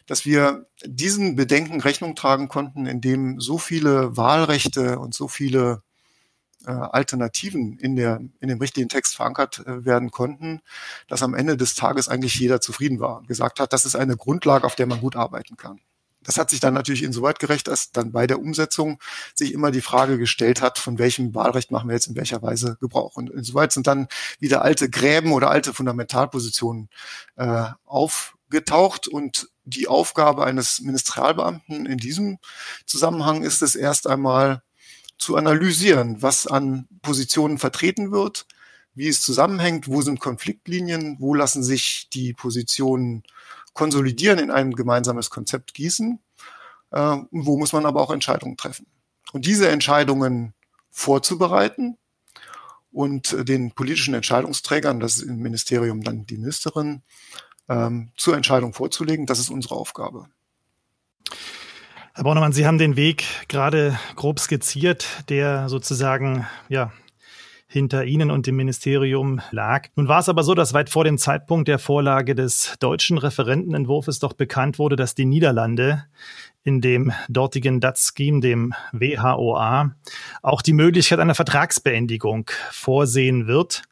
Dass 0.06 0.24
wir 0.24 0.66
diesen 0.84 1.36
Bedenken 1.36 1.80
Rechnung 1.80 2.16
tragen 2.16 2.48
konnten, 2.48 2.86
indem 2.86 3.38
so 3.38 3.56
viele 3.56 4.16
Wahlrechte 4.16 4.98
und 4.98 5.14
so 5.14 5.28
viele 5.28 5.84
äh, 6.66 6.70
Alternativen 6.70 7.78
in, 7.78 7.96
der, 7.96 8.20
in 8.40 8.48
dem 8.48 8.58
richtigen 8.58 8.88
Text 8.88 9.16
verankert 9.16 9.62
äh, 9.66 9.84
werden 9.84 10.10
konnten, 10.10 10.60
dass 11.08 11.22
am 11.22 11.34
Ende 11.34 11.56
des 11.56 11.74
Tages 11.74 12.08
eigentlich 12.08 12.34
jeder 12.38 12.60
zufrieden 12.60 13.00
war 13.00 13.18
und 13.18 13.28
gesagt 13.28 13.60
hat, 13.60 13.72
das 13.72 13.84
ist 13.84 13.96
eine 13.96 14.16
Grundlage, 14.16 14.64
auf 14.64 14.74
der 14.74 14.86
man 14.86 15.00
gut 15.00 15.16
arbeiten 15.16 15.56
kann. 15.56 15.80
Das 16.24 16.38
hat 16.38 16.50
sich 16.50 16.60
dann 16.60 16.74
natürlich 16.74 17.02
insoweit 17.02 17.38
gerecht, 17.38 17.68
dass 17.68 17.90
dann 17.90 18.12
bei 18.12 18.26
der 18.26 18.38
Umsetzung 18.38 18.98
sich 19.34 19.52
immer 19.52 19.70
die 19.70 19.80
Frage 19.80 20.18
gestellt 20.18 20.62
hat, 20.62 20.78
von 20.78 20.98
welchem 20.98 21.34
Wahlrecht 21.34 21.70
machen 21.70 21.88
wir 21.88 21.94
jetzt 21.94 22.06
in 22.06 22.16
welcher 22.16 22.42
Weise 22.42 22.76
Gebrauch. 22.80 23.16
Und 23.16 23.30
insoweit 23.30 23.72
sind 23.72 23.86
dann 23.86 24.06
wieder 24.38 24.62
alte 24.62 24.88
Gräben 24.88 25.32
oder 25.32 25.50
alte 25.50 25.74
Fundamentalpositionen 25.74 26.88
äh, 27.36 27.64
aufgetaucht 27.84 29.08
und 29.08 29.48
die 29.64 29.88
Aufgabe 29.88 30.44
eines 30.44 30.80
Ministerialbeamten 30.80 31.86
in 31.86 31.98
diesem 31.98 32.38
Zusammenhang 32.86 33.42
ist 33.42 33.62
es 33.62 33.76
erst 33.76 34.06
einmal 34.06 34.62
zu 35.22 35.36
analysieren, 35.36 36.20
was 36.20 36.46
an 36.46 36.88
Positionen 37.00 37.58
vertreten 37.58 38.10
wird, 38.10 38.46
wie 38.94 39.08
es 39.08 39.22
zusammenhängt, 39.22 39.88
wo 39.88 40.02
sind 40.02 40.20
Konfliktlinien, 40.20 41.16
wo 41.18 41.34
lassen 41.34 41.62
sich 41.62 42.08
die 42.12 42.34
Positionen 42.34 43.22
konsolidieren, 43.72 44.38
in 44.38 44.50
ein 44.50 44.72
gemeinsames 44.72 45.30
Konzept 45.30 45.74
gießen, 45.74 46.18
äh, 46.90 47.16
wo 47.30 47.56
muss 47.56 47.72
man 47.72 47.86
aber 47.86 48.02
auch 48.02 48.10
Entscheidungen 48.10 48.56
treffen. 48.56 48.86
Und 49.32 49.46
diese 49.46 49.68
Entscheidungen 49.68 50.52
vorzubereiten 50.90 51.96
und 52.90 53.32
äh, 53.32 53.44
den 53.44 53.72
politischen 53.72 54.14
Entscheidungsträgern, 54.14 55.00
das 55.00 55.16
ist 55.16 55.22
im 55.22 55.38
Ministerium 55.38 56.02
dann 56.02 56.26
die 56.26 56.36
Ministerin, 56.36 57.02
ähm, 57.68 58.12
zur 58.16 58.36
Entscheidung 58.36 58.74
vorzulegen, 58.74 59.26
das 59.26 59.38
ist 59.38 59.50
unsere 59.50 59.76
Aufgabe. 59.76 60.26
Herr 62.14 62.24
Bornemann, 62.24 62.52
Sie 62.52 62.66
haben 62.66 62.76
den 62.76 62.96
Weg 62.96 63.24
gerade 63.48 63.98
grob 64.16 64.38
skizziert, 64.38 65.24
der 65.30 65.70
sozusagen 65.70 66.46
ja 66.68 66.92
hinter 67.66 68.04
Ihnen 68.04 68.30
und 68.30 68.46
dem 68.46 68.56
Ministerium 68.56 69.40
lag. 69.50 69.88
Nun 69.96 70.08
war 70.08 70.20
es 70.20 70.28
aber 70.28 70.42
so, 70.42 70.54
dass 70.54 70.74
weit 70.74 70.90
vor 70.90 71.04
dem 71.04 71.16
Zeitpunkt 71.16 71.68
der 71.68 71.78
Vorlage 71.78 72.34
des 72.34 72.76
deutschen 72.80 73.16
Referentenentwurfs 73.16 74.18
doch 74.18 74.34
bekannt 74.34 74.78
wurde, 74.78 74.94
dass 74.94 75.14
die 75.14 75.24
Niederlande 75.24 76.04
in 76.64 76.80
dem 76.80 77.12
dortigen 77.28 77.80
DAT-Scheme, 77.80 78.40
dem 78.40 78.74
WHOA, 78.92 79.94
auch 80.42 80.62
die 80.62 80.72
Möglichkeit 80.72 81.18
einer 81.18 81.34
Vertragsbeendigung 81.34 82.50
vorsehen 82.70 83.46
wird. 83.46 83.82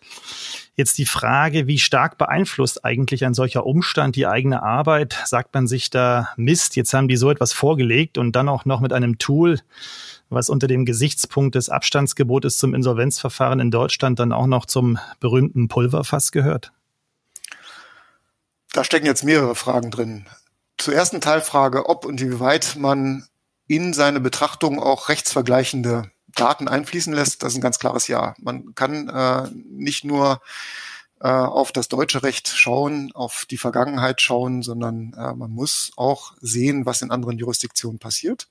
Jetzt 0.76 0.98
die 0.98 1.04
Frage, 1.04 1.66
wie 1.66 1.78
stark 1.78 2.16
beeinflusst 2.16 2.84
eigentlich 2.84 3.24
ein 3.24 3.34
solcher 3.34 3.66
Umstand 3.66 4.16
die 4.16 4.26
eigene 4.26 4.62
Arbeit? 4.62 5.18
Sagt 5.26 5.52
man 5.52 5.66
sich 5.66 5.90
da 5.90 6.28
Mist, 6.36 6.76
jetzt 6.76 6.94
haben 6.94 7.08
die 7.08 7.16
so 7.16 7.30
etwas 7.30 7.52
vorgelegt 7.52 8.18
und 8.18 8.36
dann 8.36 8.48
auch 8.48 8.64
noch 8.64 8.80
mit 8.80 8.92
einem 8.92 9.18
Tool, 9.18 9.60
was 10.30 10.48
unter 10.48 10.68
dem 10.68 10.84
Gesichtspunkt 10.84 11.56
des 11.56 11.68
Abstandsgebotes 11.68 12.56
zum 12.56 12.72
Insolvenzverfahren 12.72 13.60
in 13.60 13.70
Deutschland 13.70 14.20
dann 14.20 14.32
auch 14.32 14.46
noch 14.46 14.64
zum 14.64 14.98
berühmten 15.18 15.68
Pulverfass 15.68 16.30
gehört? 16.32 16.72
Da 18.72 18.84
stecken 18.84 19.06
jetzt 19.06 19.24
mehrere 19.24 19.56
Fragen 19.56 19.90
drin. 19.90 20.26
Zur 20.80 20.94
ersten 20.94 21.20
Teilfrage, 21.20 21.90
ob 21.90 22.06
und 22.06 22.22
inwieweit 22.22 22.76
man 22.76 23.26
in 23.66 23.92
seine 23.92 24.18
Betrachtung 24.18 24.80
auch 24.80 25.10
rechtsvergleichende 25.10 26.10
Daten 26.28 26.68
einfließen 26.68 27.12
lässt, 27.12 27.42
das 27.42 27.52
ist 27.52 27.58
ein 27.58 27.62
ganz 27.62 27.78
klares 27.78 28.08
Ja. 28.08 28.34
Man 28.38 28.74
kann 28.74 29.10
äh, 29.10 29.50
nicht 29.68 30.04
nur 30.04 30.40
äh, 31.20 31.28
auf 31.28 31.72
das 31.72 31.88
deutsche 31.88 32.22
Recht 32.22 32.48
schauen, 32.48 33.12
auf 33.12 33.44
die 33.50 33.58
Vergangenheit 33.58 34.22
schauen, 34.22 34.62
sondern 34.62 35.12
äh, 35.18 35.34
man 35.34 35.50
muss 35.50 35.92
auch 35.96 36.32
sehen, 36.40 36.86
was 36.86 37.02
in 37.02 37.10
anderen 37.10 37.36
Jurisdiktionen 37.36 37.98
passiert. 37.98 38.48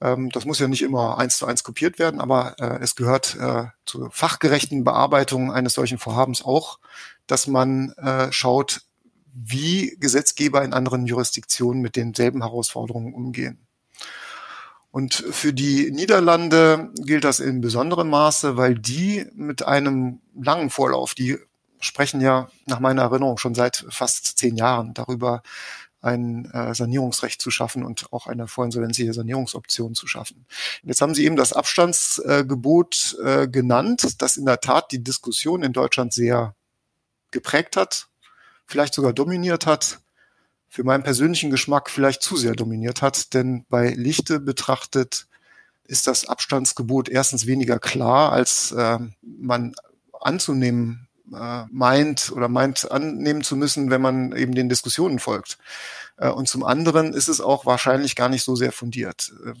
Ähm, 0.00 0.30
das 0.30 0.46
muss 0.46 0.58
ja 0.58 0.66
nicht 0.66 0.82
immer 0.82 1.18
eins 1.18 1.38
zu 1.38 1.46
eins 1.46 1.62
kopiert 1.62 2.00
werden, 2.00 2.20
aber 2.20 2.56
äh, 2.58 2.82
es 2.82 2.96
gehört 2.96 3.36
äh, 3.36 3.66
zur 3.86 4.10
fachgerechten 4.10 4.82
Bearbeitung 4.82 5.52
eines 5.52 5.74
solchen 5.74 5.98
Vorhabens 5.98 6.44
auch, 6.44 6.80
dass 7.28 7.46
man 7.46 7.92
äh, 7.92 8.32
schaut, 8.32 8.82
wie 9.34 9.96
Gesetzgeber 9.98 10.62
in 10.64 10.72
anderen 10.72 11.06
Jurisdiktionen 11.06 11.82
mit 11.82 11.96
denselben 11.96 12.42
Herausforderungen 12.42 13.14
umgehen. 13.14 13.58
Und 14.90 15.14
für 15.14 15.52
die 15.52 15.90
Niederlande 15.90 16.92
gilt 16.94 17.24
das 17.24 17.40
in 17.40 17.60
besonderem 17.60 18.10
Maße, 18.10 18.56
weil 18.56 18.76
die 18.76 19.26
mit 19.34 19.64
einem 19.64 20.20
langen 20.40 20.70
Vorlauf, 20.70 21.14
die 21.14 21.36
sprechen 21.80 22.20
ja 22.20 22.48
nach 22.66 22.78
meiner 22.78 23.02
Erinnerung 23.02 23.36
schon 23.38 23.56
seit 23.56 23.84
fast 23.88 24.38
zehn 24.38 24.56
Jahren 24.56 24.94
darüber, 24.94 25.42
ein 26.00 26.44
äh, 26.52 26.74
Sanierungsrecht 26.74 27.40
zu 27.40 27.50
schaffen 27.50 27.84
und 27.84 28.12
auch 28.12 28.26
eine 28.26 28.46
vorinsolvenzliche 28.46 29.14
Sanierungsoption 29.14 29.94
zu 29.94 30.06
schaffen. 30.06 30.46
Jetzt 30.82 31.00
haben 31.00 31.14
Sie 31.14 31.24
eben 31.24 31.36
das 31.36 31.52
Abstandsgebot 31.54 33.16
äh, 33.24 33.48
genannt, 33.48 34.22
das 34.22 34.36
in 34.36 34.44
der 34.44 34.60
Tat 34.60 34.92
die 34.92 35.02
Diskussion 35.02 35.62
in 35.62 35.72
Deutschland 35.72 36.12
sehr 36.12 36.54
geprägt 37.30 37.76
hat, 37.76 38.08
vielleicht 38.66 38.94
sogar 38.94 39.12
dominiert 39.12 39.66
hat 39.66 40.00
für 40.68 40.82
meinen 40.82 41.04
persönlichen 41.04 41.50
Geschmack 41.50 41.88
vielleicht 41.88 42.22
zu 42.22 42.36
sehr 42.36 42.54
dominiert 42.54 43.00
hat, 43.00 43.32
denn 43.32 43.64
bei 43.68 43.90
Lichte 43.90 44.40
betrachtet 44.40 45.28
ist 45.86 46.06
das 46.06 46.26
Abstandsgebot 46.26 47.08
erstens 47.08 47.46
weniger 47.46 47.78
klar, 47.78 48.32
als 48.32 48.72
äh, 48.72 48.98
man 49.22 49.74
anzunehmen 50.20 51.06
äh, 51.32 51.64
meint 51.70 52.32
oder 52.32 52.48
meint 52.48 52.90
annehmen 52.90 53.44
zu 53.44 53.56
müssen, 53.56 53.90
wenn 53.90 54.00
man 54.00 54.34
eben 54.36 54.54
den 54.54 54.68
Diskussionen 54.68 55.18
folgt. 55.18 55.58
Äh, 56.16 56.30
und 56.30 56.48
zum 56.48 56.64
anderen 56.64 57.12
ist 57.12 57.28
es 57.28 57.40
auch 57.40 57.66
wahrscheinlich 57.66 58.16
gar 58.16 58.28
nicht 58.28 58.42
so 58.42 58.56
sehr 58.56 58.72
fundiert. 58.72 59.32
Äh, 59.46 59.52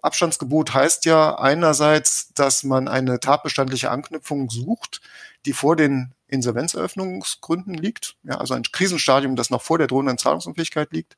Abstandsgebot 0.00 0.74
heißt 0.74 1.04
ja 1.04 1.38
einerseits, 1.38 2.32
dass 2.34 2.64
man 2.64 2.88
eine 2.88 3.20
tatbestandliche 3.20 3.90
Anknüpfung 3.90 4.50
sucht, 4.50 5.00
die 5.46 5.52
vor 5.52 5.76
den 5.76 6.12
Insolvenzeröffnungsgründen 6.32 7.74
liegt, 7.74 8.16
ja, 8.22 8.38
also 8.38 8.54
ein 8.54 8.62
Krisenstadium, 8.62 9.36
das 9.36 9.50
noch 9.50 9.62
vor 9.62 9.78
der 9.78 9.86
drohenden 9.86 10.18
Zahlungsunfähigkeit 10.18 10.92
liegt. 10.92 11.16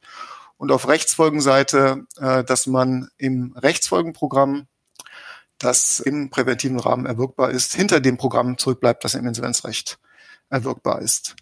Und 0.56 0.72
auf 0.72 0.88
Rechtsfolgenseite, 0.88 2.06
äh, 2.18 2.44
dass 2.44 2.66
man 2.66 3.08
im 3.16 3.52
Rechtsfolgenprogramm, 3.56 4.66
das 5.58 6.00
im 6.00 6.30
präventiven 6.30 6.80
Rahmen 6.80 7.06
erwirkbar 7.06 7.50
ist, 7.50 7.74
hinter 7.74 8.00
dem 8.00 8.16
Programm 8.16 8.58
zurückbleibt, 8.58 9.04
das 9.04 9.14
im 9.14 9.26
Insolvenzrecht 9.26 9.98
erwirkbar 10.50 11.00
ist. 11.00 11.36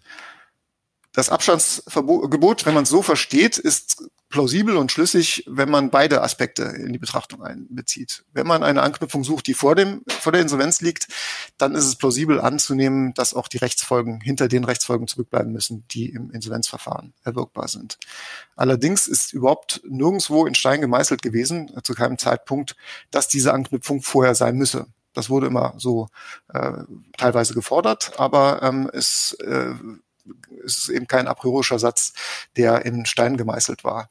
Das 1.11 1.29
Abstandsgebot, 1.29 2.65
wenn 2.65 2.73
man 2.73 2.83
es 2.83 2.89
so 2.89 3.01
versteht, 3.01 3.57
ist 3.57 4.03
plausibel 4.33 4.77
und 4.77 4.91
schlüssig, 4.91 5.43
wenn 5.45 5.69
man 5.69 5.91
beide 5.91 6.23
Aspekte 6.23 6.63
in 6.63 6.91
die 6.91 6.97
Betrachtung 6.97 7.43
einbezieht. 7.43 8.25
Wenn 8.33 8.47
man 8.47 8.63
eine 8.63 8.81
Anknüpfung 8.81 9.23
sucht, 9.23 9.45
die 9.45 9.53
vor 9.53 9.75
dem, 9.75 10.01
vor 10.07 10.31
der 10.31 10.41
Insolvenz 10.41 10.81
liegt, 10.81 11.07
dann 11.59 11.75
ist 11.75 11.85
es 11.85 11.97
plausibel 11.97 12.41
anzunehmen, 12.41 13.13
dass 13.13 13.35
auch 13.35 13.47
die 13.47 13.59
Rechtsfolgen 13.59 14.21
hinter 14.21 14.47
den 14.47 14.63
Rechtsfolgen 14.63 15.07
zurückbleiben 15.07 15.53
müssen, 15.53 15.85
die 15.91 16.09
im 16.09 16.31
Insolvenzverfahren 16.31 17.13
erwirkbar 17.23 17.67
sind. 17.67 17.99
Allerdings 18.55 19.07
ist 19.07 19.33
überhaupt 19.33 19.81
nirgendwo 19.87 20.47
in 20.47 20.55
Stein 20.55 20.81
gemeißelt 20.81 21.21
gewesen, 21.21 21.71
zu 21.83 21.93
keinem 21.93 22.17
Zeitpunkt, 22.17 22.75
dass 23.11 23.27
diese 23.27 23.53
Anknüpfung 23.53 24.01
vorher 24.01 24.33
sein 24.33 24.55
müsse. 24.55 24.87
Das 25.13 25.29
wurde 25.29 25.45
immer 25.45 25.75
so 25.77 26.07
äh, 26.51 26.71
teilweise 27.17 27.53
gefordert, 27.53 28.13
aber 28.17 28.63
ähm, 28.63 28.89
es 28.91 29.37
äh, 29.41 29.75
ist 30.63 30.89
eben 30.89 31.07
kein 31.07 31.27
a 31.27 31.33
priorischer 31.33 31.79
Satz, 31.79 32.13
der 32.55 32.85
in 32.85 33.05
Stein 33.05 33.37
gemeißelt 33.37 33.83
war. 33.83 34.09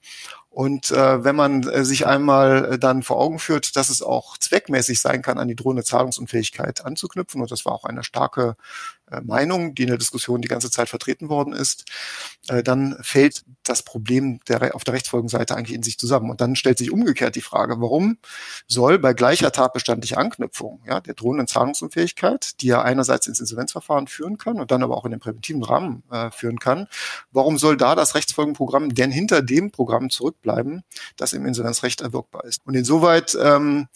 Und 0.53 0.91
äh, 0.91 1.25
wenn 1.25 1.35
man 1.35 1.67
äh, 1.67 1.83
sich 1.83 2.07
einmal 2.07 2.75
äh, 2.75 2.79
dann 2.79 3.03
vor 3.03 3.19
Augen 3.19 3.39
führt, 3.39 3.75
dass 3.75 3.89
es 3.89 4.03
auch 4.03 4.37
zweckmäßig 4.37 5.01
sein 5.01 5.23
kann, 5.23 5.39
an 5.39 5.49
die 5.49 5.57
drohende 5.57 5.83
Zahlungsunfähigkeit 5.83 6.85
anzuknüpfen, 6.85 7.41
und 7.41 7.51
das 7.51 7.65
war 7.65 7.73
auch 7.73 7.85
eine 7.85 8.05
starke 8.05 8.57
Meinung, 9.21 9.75
die 9.75 9.83
in 9.83 9.89
der 9.89 9.99
Diskussion 9.99 10.41
die 10.41 10.49
ganze 10.49 10.71
Zeit 10.71 10.89
vertreten 10.89 11.29
worden 11.29 11.53
ist, 11.53 11.85
äh, 12.49 12.63
dann 12.63 12.97
fällt 13.03 13.45
das 13.63 13.83
Problem 13.83 14.41
der, 14.49 14.75
auf 14.75 14.85
der 14.85 14.95
Rechtsfolgenseite 14.95 15.55
eigentlich 15.55 15.77
in 15.77 15.83
sich 15.83 15.99
zusammen. 15.99 16.31
Und 16.31 16.41
dann 16.41 16.57
stellt 16.57 16.79
sich 16.79 16.91
umgekehrt 16.91 17.37
die 17.37 17.43
Frage, 17.43 17.81
warum 17.81 18.19
soll 18.67 18.99
bei 18.99 19.13
gleicher 19.13 19.53
tatbestandlicher 19.53 20.19
Anknüpfung 20.19 20.81
ja, 20.87 21.01
der 21.01 21.15
drohenden 21.15 21.47
Zahlungsunfähigkeit, 21.47 22.61
die 22.61 22.69
ja 22.69 22.83
einerseits 22.83 23.27
ins 23.27 23.41
Insolvenzverfahren 23.41 24.07
führen 24.07 24.39
kann 24.39 24.61
und 24.61 24.71
dann 24.71 24.83
aber 24.83 24.97
auch 24.97 25.05
in 25.05 25.11
den 25.11 25.21
präventiven 25.21 25.63
Rahmen 25.63 26.03
äh, 26.11 26.31
führen 26.31 26.59
kann, 26.59 26.89
warum 27.31 27.59
soll 27.59 27.77
da 27.77 27.95
das 27.95 28.15
Rechtsfolgenprogramm 28.15 28.95
denn 28.95 29.11
hinter 29.11 29.43
dem 29.43 29.71
Programm 29.71 30.11
zurückbleiben, 30.11 30.83
das 31.17 31.33
im 31.33 31.47
Insolvenzrecht 31.47 32.01
erwirkbar 32.01 32.45
ist? 32.45 32.67
Und 32.67 32.75
insoweit 32.75 33.37
ähm, 33.41 33.89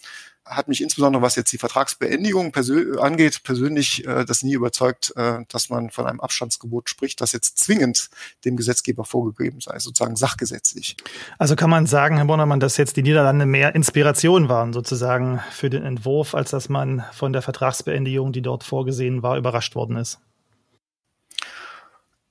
hat 0.49 0.67
mich 0.67 0.81
insbesondere, 0.81 1.21
was 1.21 1.35
jetzt 1.35 1.51
die 1.51 1.57
Vertragsbeendigung 1.57 2.51
persö 2.51 2.99
angeht, 2.99 3.43
persönlich 3.43 4.05
äh, 4.05 4.25
das 4.25 4.43
nie 4.43 4.53
überzeugt, 4.53 5.13
äh, 5.15 5.39
dass 5.49 5.69
man 5.69 5.89
von 5.89 6.07
einem 6.07 6.19
Abstandsgebot 6.19 6.89
spricht, 6.89 7.21
das 7.21 7.31
jetzt 7.31 7.59
zwingend 7.59 8.09
dem 8.45 8.57
Gesetzgeber 8.57 9.05
vorgegeben 9.05 9.61
sei, 9.61 9.79
sozusagen 9.79 10.15
sachgesetzlich. 10.15 10.97
Also 11.37 11.55
kann 11.55 11.69
man 11.69 11.85
sagen, 11.85 12.17
Herr 12.17 12.25
Bonnermann, 12.25 12.59
dass 12.59 12.77
jetzt 12.77 12.97
die 12.97 13.03
Niederlande 13.03 13.45
mehr 13.45 13.75
Inspiration 13.75 14.49
waren 14.49 14.73
sozusagen 14.73 15.41
für 15.51 15.69
den 15.69 15.83
Entwurf, 15.83 16.35
als 16.35 16.51
dass 16.51 16.69
man 16.69 17.03
von 17.13 17.33
der 17.33 17.41
Vertragsbeendigung, 17.41 18.31
die 18.31 18.41
dort 18.41 18.63
vorgesehen 18.63 19.23
war, 19.23 19.37
überrascht 19.37 19.75
worden 19.75 19.97
ist? 19.97 20.19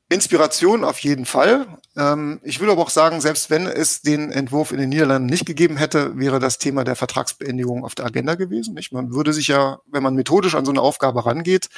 Inspiration 0.08 0.84
auf 0.84 1.00
jeden 1.00 1.24
Fall. 1.24 1.66
Ähm, 1.96 2.40
ich 2.44 2.60
will 2.60 2.70
aber 2.70 2.82
auch 2.82 2.90
sagen, 2.90 3.20
selbst 3.20 3.50
wenn 3.50 3.66
es 3.66 4.02
den 4.02 4.30
Entwurf 4.30 4.70
in 4.70 4.78
den 4.78 4.88
Niederlanden 4.88 5.28
nicht 5.28 5.46
gegeben 5.46 5.76
hätte, 5.76 6.16
wäre 6.16 6.38
das 6.38 6.58
Thema 6.58 6.84
der 6.84 6.94
Vertragsbeendigung 6.94 7.84
auf 7.84 7.96
der 7.96 8.06
Agenda 8.06 8.36
gewesen. 8.36 8.74
Nicht? 8.74 8.92
Man 8.92 9.12
würde 9.12 9.32
sich 9.32 9.48
ja, 9.48 9.80
wenn 9.90 10.04
man 10.04 10.14
methodisch 10.14 10.54
an 10.54 10.64
so 10.64 10.70
eine 10.70 10.80
Aufgabe 10.80 11.26
rangeht, 11.26 11.68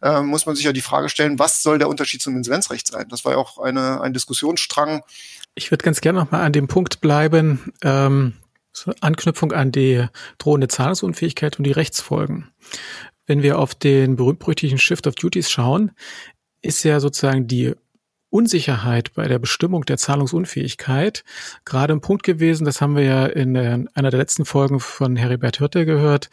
äh, 0.00 0.22
muss 0.22 0.46
man 0.46 0.56
sich 0.56 0.64
ja 0.64 0.72
die 0.72 0.80
Frage 0.80 1.10
stellen, 1.10 1.38
was 1.38 1.62
soll 1.62 1.78
der 1.78 1.90
Unterschied 1.90 2.22
zum 2.22 2.36
Insolvenzrecht 2.36 2.86
sein? 2.86 3.06
Das 3.10 3.26
war 3.26 3.32
ja 3.32 3.38
auch 3.38 3.58
eine, 3.58 4.00
ein 4.00 4.14
Diskussionsstrang. 4.14 5.02
Ich 5.54 5.70
würde 5.70 5.84
ganz 5.84 6.00
gerne 6.00 6.20
noch 6.20 6.30
mal 6.30 6.42
an 6.42 6.54
dem 6.54 6.68
Punkt 6.68 7.02
bleiben, 7.02 7.74
ähm, 7.82 8.32
so 8.72 8.92
Anknüpfung 9.00 9.52
an 9.52 9.72
die 9.72 10.06
drohende 10.38 10.68
Zahlungsunfähigkeit 10.68 11.58
und 11.58 11.64
die 11.64 11.72
Rechtsfolgen. 11.72 12.50
Wenn 13.26 13.42
wir 13.42 13.58
auf 13.58 13.74
den 13.74 14.16
berühmt-berüchtigten 14.16 14.78
Shift 14.78 15.06
of 15.06 15.14
Duties 15.14 15.50
schauen, 15.50 15.92
ist 16.64 16.82
ja 16.82 17.00
sozusagen 17.00 17.46
die 17.46 17.74
Unsicherheit 18.30 19.14
bei 19.14 19.28
der 19.28 19.38
Bestimmung 19.38 19.84
der 19.84 19.96
Zahlungsunfähigkeit 19.96 21.22
gerade 21.64 21.92
ein 21.92 22.00
Punkt 22.00 22.24
gewesen, 22.24 22.64
das 22.64 22.80
haben 22.80 22.96
wir 22.96 23.04
ja 23.04 23.26
in 23.26 23.56
einer 23.56 24.10
der 24.10 24.18
letzten 24.18 24.44
Folgen 24.44 24.80
von 24.80 25.14
Heribert 25.14 25.58
Hirte 25.58 25.86
gehört, 25.86 26.30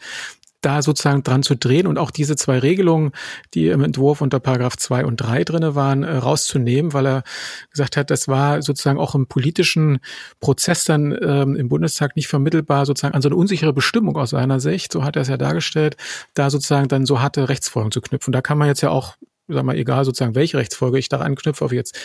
da 0.62 0.80
sozusagen 0.80 1.22
dran 1.22 1.42
zu 1.42 1.56
drehen 1.56 1.86
und 1.86 1.98
auch 1.98 2.10
diese 2.10 2.36
zwei 2.36 2.58
Regelungen, 2.58 3.12
die 3.52 3.68
im 3.68 3.82
Entwurf 3.82 4.20
unter 4.20 4.40
Paragraph 4.40 4.76
2 4.76 5.04
und 5.04 5.16
3 5.16 5.44
drinne 5.44 5.74
waren, 5.74 6.04
äh, 6.04 6.16
rauszunehmen, 6.16 6.92
weil 6.92 7.06
er 7.06 7.22
gesagt 7.70 7.96
hat, 7.96 8.10
das 8.10 8.28
war 8.28 8.62
sozusagen 8.62 8.98
auch 8.98 9.14
im 9.14 9.26
politischen 9.26 9.98
Prozess 10.40 10.84
dann 10.84 11.16
ähm, 11.20 11.56
im 11.56 11.68
Bundestag 11.68 12.16
nicht 12.16 12.28
vermittelbar 12.28 12.86
sozusagen 12.86 13.14
an 13.14 13.22
so 13.22 13.28
eine 13.28 13.36
unsichere 13.36 13.72
Bestimmung 13.72 14.16
aus 14.16 14.30
seiner 14.30 14.60
Sicht, 14.60 14.92
so 14.92 15.04
hat 15.04 15.16
er 15.16 15.22
es 15.22 15.28
ja 15.28 15.36
dargestellt, 15.36 15.96
da 16.34 16.48
sozusagen 16.48 16.88
dann 16.88 17.06
so 17.06 17.20
harte 17.20 17.48
Rechtsfolgen 17.48 17.90
zu 17.90 18.00
knüpfen. 18.00 18.32
Da 18.32 18.40
kann 18.40 18.58
man 18.58 18.68
jetzt 18.68 18.82
ja 18.82 18.90
auch 18.90 19.16
sag 19.48 19.64
mal, 19.64 19.76
egal 19.76 20.04
sozusagen, 20.04 20.34
welche 20.34 20.58
Rechtsfolge 20.58 20.98
ich 20.98 21.08
da 21.08 21.18
anknüpfe, 21.18 21.64
auf 21.64 21.72
jetzt 21.72 21.98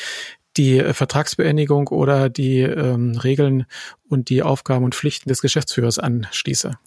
die 0.58 0.80
äh, 0.80 0.94
Vertragsbeendigung 0.94 1.88
oder 1.88 2.30
die 2.30 2.62
ähm, 2.62 3.18
Regeln 3.18 3.66
und 4.08 4.30
die 4.30 4.44
Aufgaben 4.44 4.86
und 4.86 4.96
Pflichten 4.96 5.30
des 5.30 5.42
Geschäftsführers 5.42 6.00
anschließe. 6.00 6.78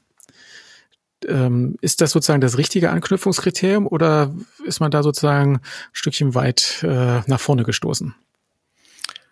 Ähm, 1.28 1.76
ist 1.80 2.00
das 2.00 2.12
sozusagen 2.12 2.40
das 2.40 2.56
richtige 2.56 2.90
Anknüpfungskriterium 2.90 3.86
oder 3.86 4.34
ist 4.64 4.80
man 4.80 4.90
da 4.90 5.02
sozusagen 5.02 5.56
ein 5.56 5.60
Stückchen 5.92 6.34
weit 6.34 6.82
äh, 6.82 7.20
nach 7.26 7.40
vorne 7.40 7.62
gestoßen? 7.62 8.14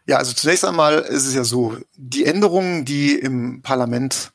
Ja, 0.06 0.16
also 0.16 0.32
zunächst 0.32 0.64
einmal 0.64 1.00
ist 1.00 1.26
es 1.26 1.34
ja 1.34 1.44
so, 1.44 1.76
die 1.96 2.24
Änderungen, 2.24 2.84
die 2.84 3.12
im 3.12 3.62
Parlament 3.62 4.32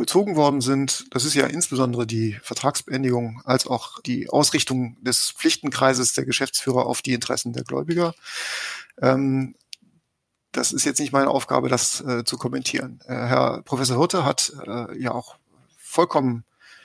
vollzogen 0.00 0.34
worden 0.34 0.62
sind. 0.62 1.04
Das 1.10 1.26
ist 1.26 1.34
ja 1.34 1.46
insbesondere 1.46 2.06
die 2.06 2.38
Vertragsbeendigung 2.42 3.42
als 3.44 3.66
auch 3.66 4.00
die 4.00 4.30
Ausrichtung 4.30 4.96
des 5.02 5.30
Pflichtenkreises 5.32 6.14
der 6.14 6.24
Geschäftsführer 6.24 6.86
auf 6.86 7.02
die 7.02 7.12
Interessen 7.12 7.52
der 7.52 7.64
Gläubiger. 7.64 8.14
Ähm, 9.02 9.54
das 10.52 10.72
ist 10.72 10.86
jetzt 10.86 11.00
nicht 11.00 11.12
meine 11.12 11.28
Aufgabe, 11.28 11.68
das 11.68 12.00
äh, 12.00 12.24
zu 12.24 12.38
kommentieren. 12.38 13.00
Äh, 13.04 13.12
Herr 13.12 13.60
Professor 13.62 13.98
Hirte 13.98 14.24
hat 14.24 14.54
äh, 14.66 14.98
ja 14.98 15.12
auch 15.12 15.36
vollkommen 15.76 16.44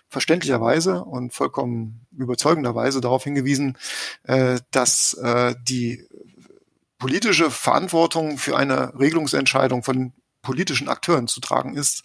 verständlicherweise 0.09 1.01
und 1.05 1.33
vollkommen 1.33 2.05
überzeugenderweise 2.17 2.99
darauf 2.99 3.23
hingewiesen, 3.23 3.77
äh, 4.23 4.59
dass 4.71 5.13
äh, 5.13 5.55
die 5.63 6.05
politische 6.99 7.49
Verantwortung 7.49 8.37
für 8.37 8.57
eine 8.57 8.93
Regelungsentscheidung 8.99 9.83
von 9.83 10.11
politischen 10.45 10.87
Akteuren 10.87 11.27
zu 11.27 11.41
tragen 11.41 11.75
ist 11.75 12.03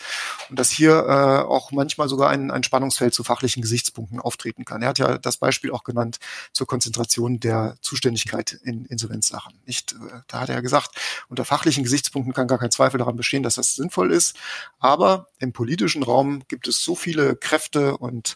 und 0.48 0.58
dass 0.58 0.70
hier 0.70 0.92
äh, 0.92 1.46
auch 1.46 1.70
manchmal 1.70 2.08
sogar 2.08 2.30
ein, 2.30 2.50
ein 2.50 2.64
Spannungsfeld 2.64 3.14
zu 3.14 3.22
fachlichen 3.22 3.62
Gesichtspunkten 3.62 4.18
auftreten 4.18 4.64
kann. 4.64 4.82
Er 4.82 4.88
hat 4.88 4.98
ja 4.98 5.18
das 5.18 5.36
Beispiel 5.36 5.70
auch 5.70 5.84
genannt 5.84 6.18
zur 6.52 6.66
Konzentration 6.66 7.38
der 7.38 7.76
Zuständigkeit 7.82 8.52
in 8.64 8.86
Insolvenzsachen. 8.86 9.60
Nicht, 9.66 9.92
äh, 9.92 10.20
da 10.26 10.40
hat 10.40 10.48
er 10.48 10.62
gesagt, 10.62 10.96
unter 11.28 11.44
fachlichen 11.44 11.84
Gesichtspunkten 11.84 12.32
kann 12.32 12.48
gar 12.48 12.58
kein 12.58 12.72
Zweifel 12.72 12.98
daran 12.98 13.16
bestehen, 13.16 13.44
dass 13.44 13.54
das 13.54 13.76
sinnvoll 13.76 14.10
ist. 14.12 14.36
Aber 14.80 15.28
im 15.38 15.52
politischen 15.52 16.02
Raum 16.02 16.42
gibt 16.48 16.66
es 16.66 16.82
so 16.82 16.96
viele 16.96 17.36
Kräfte 17.36 17.96
und 17.96 18.34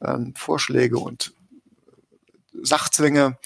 ähm, 0.00 0.34
Vorschläge 0.34 0.98
und 0.98 1.32
Sachzwänge, 2.60 3.38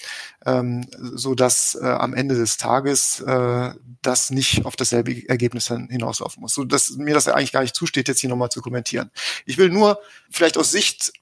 ähm, 0.45 0.85
so 0.99 1.35
dass 1.35 1.75
äh, 1.75 1.85
am 1.85 2.13
Ende 2.13 2.35
des 2.35 2.57
Tages 2.57 3.19
äh, 3.21 3.71
das 4.01 4.29
nicht 4.29 4.65
auf 4.65 4.75
dasselbe 4.75 5.27
Ergebnis 5.27 5.67
hinauslaufen 5.67 6.41
muss. 6.41 6.53
So 6.53 6.63
dass 6.63 6.91
mir 6.91 7.13
das 7.13 7.27
eigentlich 7.27 7.53
gar 7.53 7.61
nicht 7.61 7.75
zusteht, 7.75 8.07
jetzt 8.07 8.19
hier 8.19 8.29
nochmal 8.29 8.49
zu 8.49 8.61
kommentieren. 8.61 9.11
Ich 9.45 9.57
will 9.57 9.69
nur 9.69 9.99
vielleicht 10.29 10.57
aus 10.57 10.71
Sicht 10.71 11.13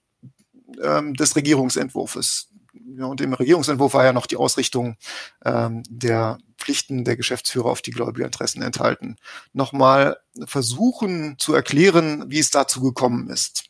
ähm, 0.82 1.14
des 1.14 1.36
Regierungsentwurfs 1.36 2.50
ja, 2.98 3.06
und 3.06 3.22
im 3.22 3.34
Regierungsentwurf 3.34 3.94
war 3.94 4.06
ja 4.06 4.14
noch 4.14 4.26
die 4.26 4.38
Ausrichtung 4.38 4.98
ähm, 5.44 5.84
der 5.90 6.38
Pflichten 6.58 7.04
der 7.04 7.18
Geschäftsführer 7.18 7.68
auf 7.68 7.82
die 7.82 7.92
Gläubigerinteressen 7.92 8.62
enthalten. 8.62 9.18
Nochmal 9.54 10.18
versuchen 10.46 11.36
zu 11.38 11.54
erklären, 11.54 12.26
wie 12.28 12.40
es 12.40 12.52
dazu 12.52 12.82
gekommen 12.82 13.30
ist. 13.30 13.66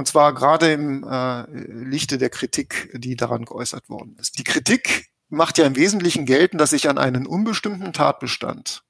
Und 0.00 0.06
zwar 0.06 0.32
gerade 0.32 0.72
im 0.72 1.04
äh, 1.04 1.42
Lichte 1.50 2.16
der 2.16 2.30
Kritik, 2.30 2.90
die 2.94 3.16
daran 3.16 3.44
geäußert 3.44 3.90
worden 3.90 4.16
ist. 4.18 4.38
Die 4.38 4.44
Kritik 4.44 5.10
macht 5.28 5.58
ja 5.58 5.66
im 5.66 5.76
Wesentlichen 5.76 6.24
gelten, 6.24 6.56
dass 6.56 6.70
sich 6.70 6.88
an 6.88 6.96
einen 6.96 7.26
unbestimmten 7.26 7.92
Tatbestand, 7.92 8.82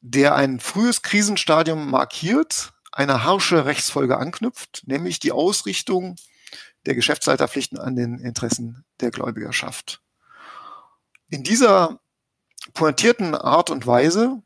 der 0.00 0.36
ein 0.36 0.58
frühes 0.58 1.02
Krisenstadium 1.02 1.90
markiert, 1.90 2.72
eine 2.92 3.24
harsche 3.24 3.66
Rechtsfolge 3.66 4.16
anknüpft, 4.16 4.84
nämlich 4.86 5.20
die 5.20 5.32
Ausrichtung 5.32 6.16
der 6.86 6.94
Geschäftsleiterpflichten 6.94 7.78
an 7.78 7.94
den 7.94 8.20
Interessen 8.20 8.86
der 9.00 9.10
Gläubigerschaft. 9.10 10.00
In 11.28 11.42
dieser 11.42 12.00
pointierten 12.72 13.34
Art 13.34 13.68
und 13.68 13.86
Weise 13.86 14.42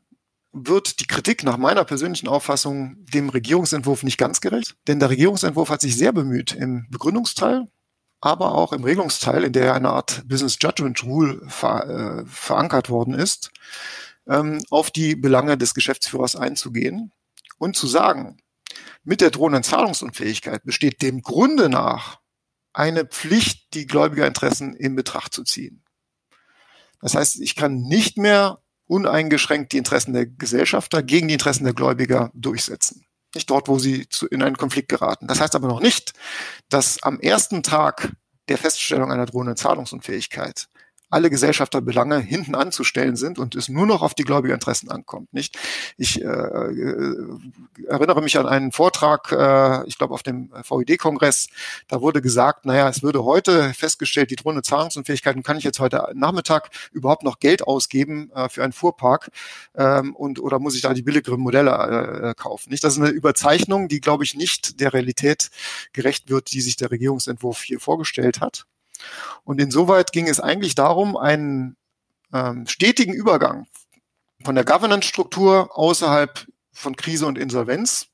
wird 0.57 1.01
die 1.01 1.07
Kritik 1.07 1.43
nach 1.43 1.57
meiner 1.57 1.83
persönlichen 1.83 2.29
Auffassung 2.29 2.95
dem 3.13 3.27
Regierungsentwurf 3.27 4.03
nicht 4.03 4.17
ganz 4.17 4.39
gerecht, 4.39 4.77
denn 4.87 4.99
der 4.99 5.09
Regierungsentwurf 5.09 5.69
hat 5.69 5.81
sich 5.81 5.97
sehr 5.97 6.13
bemüht 6.13 6.53
im 6.53 6.87
Begründungsteil, 6.89 7.67
aber 8.21 8.55
auch 8.55 8.71
im 8.71 8.85
Regelungsteil, 8.85 9.43
in 9.43 9.53
der 9.53 9.75
eine 9.75 9.89
Art 9.89 10.23
Business 10.27 10.57
Judgment 10.61 11.03
Rule 11.03 11.41
ver, 11.47 12.23
äh, 12.23 12.25
verankert 12.25 12.89
worden 12.89 13.13
ist, 13.13 13.51
ähm, 14.27 14.63
auf 14.69 14.91
die 14.91 15.17
Belange 15.17 15.57
des 15.57 15.73
Geschäftsführers 15.73 16.37
einzugehen 16.37 17.11
und 17.57 17.75
zu 17.75 17.85
sagen, 17.85 18.37
mit 19.03 19.19
der 19.19 19.31
drohenden 19.31 19.63
Zahlungsunfähigkeit 19.63 20.63
besteht 20.63 21.01
dem 21.01 21.21
Grunde 21.21 21.67
nach 21.67 22.19
eine 22.71 23.05
Pflicht, 23.05 23.73
die 23.73 23.87
Gläubigerinteressen 23.87 24.73
in 24.73 24.95
Betracht 24.95 25.33
zu 25.33 25.43
ziehen. 25.43 25.83
Das 27.01 27.13
heißt, 27.13 27.41
ich 27.41 27.55
kann 27.55 27.81
nicht 27.81 28.17
mehr 28.17 28.61
uneingeschränkt 28.87 29.71
die 29.73 29.77
Interessen 29.77 30.13
der 30.13 30.25
Gesellschafter 30.25 31.03
gegen 31.03 31.27
die 31.27 31.33
Interessen 31.35 31.63
der 31.63 31.73
Gläubiger 31.73 32.31
durchsetzen. 32.33 33.05
Nicht 33.33 33.49
dort, 33.49 33.67
wo 33.67 33.79
sie 33.79 34.07
zu, 34.09 34.27
in 34.27 34.41
einen 34.41 34.57
Konflikt 34.57 34.89
geraten. 34.89 35.27
Das 35.27 35.41
heißt 35.41 35.55
aber 35.55 35.67
noch 35.67 35.81
nicht, 35.81 36.13
dass 36.69 37.03
am 37.03 37.19
ersten 37.19 37.63
Tag 37.63 38.13
der 38.47 38.57
Feststellung 38.57 39.11
einer 39.11 39.25
drohenden 39.25 39.57
Zahlungsunfähigkeit 39.57 40.67
alle 41.15 41.29
Gesellschafterbelange 41.29 42.19
hinten 42.19 42.55
anzustellen 42.55 43.15
sind 43.15 43.39
und 43.39 43.55
es 43.55 43.69
nur 43.69 43.85
noch 43.85 44.01
auf 44.01 44.13
die 44.13 44.23
Gläubigerinteressen 44.23 44.91
ankommt. 44.91 45.33
Nicht? 45.33 45.57
Ich 45.95 46.21
äh, 46.21 46.25
äh, 46.25 47.15
erinnere 47.87 48.21
mich 48.21 48.37
an 48.37 48.45
einen 48.45 48.73
Vortrag, 48.73 49.31
äh, 49.31 49.87
ich 49.87 49.97
glaube 49.97 50.13
auf 50.13 50.23
dem 50.23 50.51
VID-Kongress, 50.51 51.47
da 51.87 52.01
wurde 52.01 52.21
gesagt, 52.21 52.65
naja, 52.65 52.89
es 52.89 53.01
würde 53.01 53.23
heute 53.23 53.73
festgestellt, 53.73 54.29
die 54.29 54.35
drohende 54.35 54.61
Zahlungsunfähigkeit, 54.61 55.41
kann 55.45 55.57
ich 55.57 55.63
jetzt 55.63 55.79
heute 55.79 56.05
Nachmittag 56.13 56.69
überhaupt 56.91 57.23
noch 57.23 57.39
Geld 57.39 57.63
ausgeben 57.63 58.29
äh, 58.35 58.49
für 58.49 58.65
einen 58.65 58.73
Fuhrpark 58.73 59.31
ähm, 59.75 60.13
und 60.17 60.41
oder 60.41 60.59
muss 60.59 60.75
ich 60.75 60.81
da 60.81 60.93
die 60.93 61.01
billigeren 61.01 61.39
Modelle 61.39 61.71
äh, 61.71 62.33
kaufen? 62.33 62.71
Nicht? 62.71 62.83
Das 62.83 62.97
ist 62.97 62.99
eine 63.01 63.11
Überzeichnung, 63.11 63.87
die, 63.87 64.01
glaube 64.01 64.25
ich, 64.25 64.35
nicht 64.35 64.81
der 64.81 64.91
Realität 64.91 65.49
gerecht 65.93 66.29
wird, 66.29 66.51
die 66.51 66.59
sich 66.59 66.75
der 66.75 66.91
Regierungsentwurf 66.91 67.61
hier 67.61 67.79
vorgestellt 67.79 68.41
hat. 68.41 68.65
Und 69.43 69.59
insoweit 69.59 70.11
ging 70.11 70.27
es 70.27 70.39
eigentlich 70.39 70.75
darum, 70.75 71.17
einen 71.17 71.77
ähm, 72.33 72.67
stetigen 72.67 73.13
Übergang 73.13 73.67
von 74.43 74.55
der 74.55 74.65
Governance-Struktur 74.65 75.77
außerhalb 75.77 76.47
von 76.71 76.95
Krise 76.95 77.25
und 77.25 77.37
Insolvenz, 77.37 78.07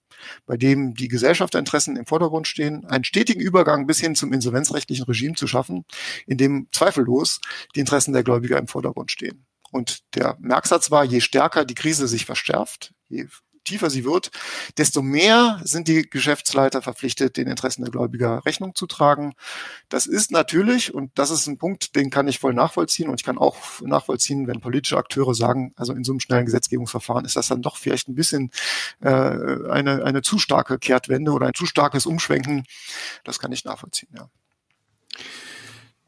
bei 0.46 0.56
dem 0.56 0.94
die 0.94 1.08
Gesellschafterinteressen 1.08 1.98
im 1.98 2.06
Vordergrund 2.06 2.48
stehen, 2.48 2.86
einen 2.86 3.04
stetigen 3.04 3.41
Übergang 3.41 3.88
bis 3.88 4.00
hin 4.00 4.15
zum 4.15 4.34
insolvenzrechtlichen 4.34 5.06
Regime 5.06 5.36
zu 5.36 5.48
schaffen, 5.48 5.86
in 6.28 6.38
dem 6.38 6.67
zweifellos 6.72 7.41
die 7.76 7.80
Interessen 7.80 8.13
der 8.13 8.24
Gläubiger 8.24 8.58
im 8.58 8.67
Vordergrund 8.67 9.12
stehen. 9.12 9.46
Und 9.72 10.02
der 10.15 10.38
Merksatz 10.39 10.91
war, 10.91 11.04
je 11.04 11.22
stärker 11.22 11.65
die 11.65 11.76
Krise 11.76 12.08
sich 12.08 12.26
verschärft, 12.26 12.94
je 13.08 13.28
tiefer 13.63 13.89
sie 13.89 14.06
wird, 14.06 14.32
desto 14.78 15.02
mehr 15.02 15.62
sind 15.63 15.88
die 15.88 16.10
Geschäftsleiter 16.10 16.82
verpflichtet, 16.82 17.38
den 17.38 17.47
Interessen 17.47 17.84
der 17.84 17.91
Gläubiger 17.91 18.45
Rechnung 18.45 18.76
zu 18.76 18.88
tragen. 18.88 19.34
Das 19.89 20.08
ist 20.08 20.32
natürlich, 20.32 20.93
und 20.93 21.12
das 21.15 21.32
ist 21.32 21.47
ein 21.47 21.58
Punkt, 21.58 21.95
den 21.95 22.10
kann 22.10 22.28
ich 22.28 22.39
voll 22.39 22.54
nachvollziehen, 22.54 23.10
und 23.10 23.19
ich 23.19 23.26
kann 23.26 23.38
auch 23.38 23.58
nachvollziehen, 23.82 24.47
wenn 24.47 24.62
politische 24.62 24.97
Akteure 24.97 25.34
sagen, 25.34 25.74
also 25.76 25.93
in 25.93 26.04
so 26.04 26.12
einem 26.12 26.19
schnellen 26.19 26.45
Gesetzgebungsverfahren 26.45 27.26
ist 27.26 27.36
das 27.36 27.47
dann 27.47 27.62
doch 27.62 27.78
vielleicht 27.78 28.08
ein 28.08 28.15
bisschen 28.15 28.52
äh, 29.02 29.10
eine, 29.10 30.04
eine 30.04 30.21
zu 30.21 30.39
starke 30.39 30.80
Kehrtwende 30.80 31.32
oder 31.32 31.47
ein 31.47 31.54
zu 31.54 31.65
starkes 31.65 32.06
Umschwenken. 32.06 32.63
Das 33.24 33.39
kann 33.39 33.52
ich 33.52 33.65
nachvollziehen, 33.65 34.10
ja. 34.15 34.30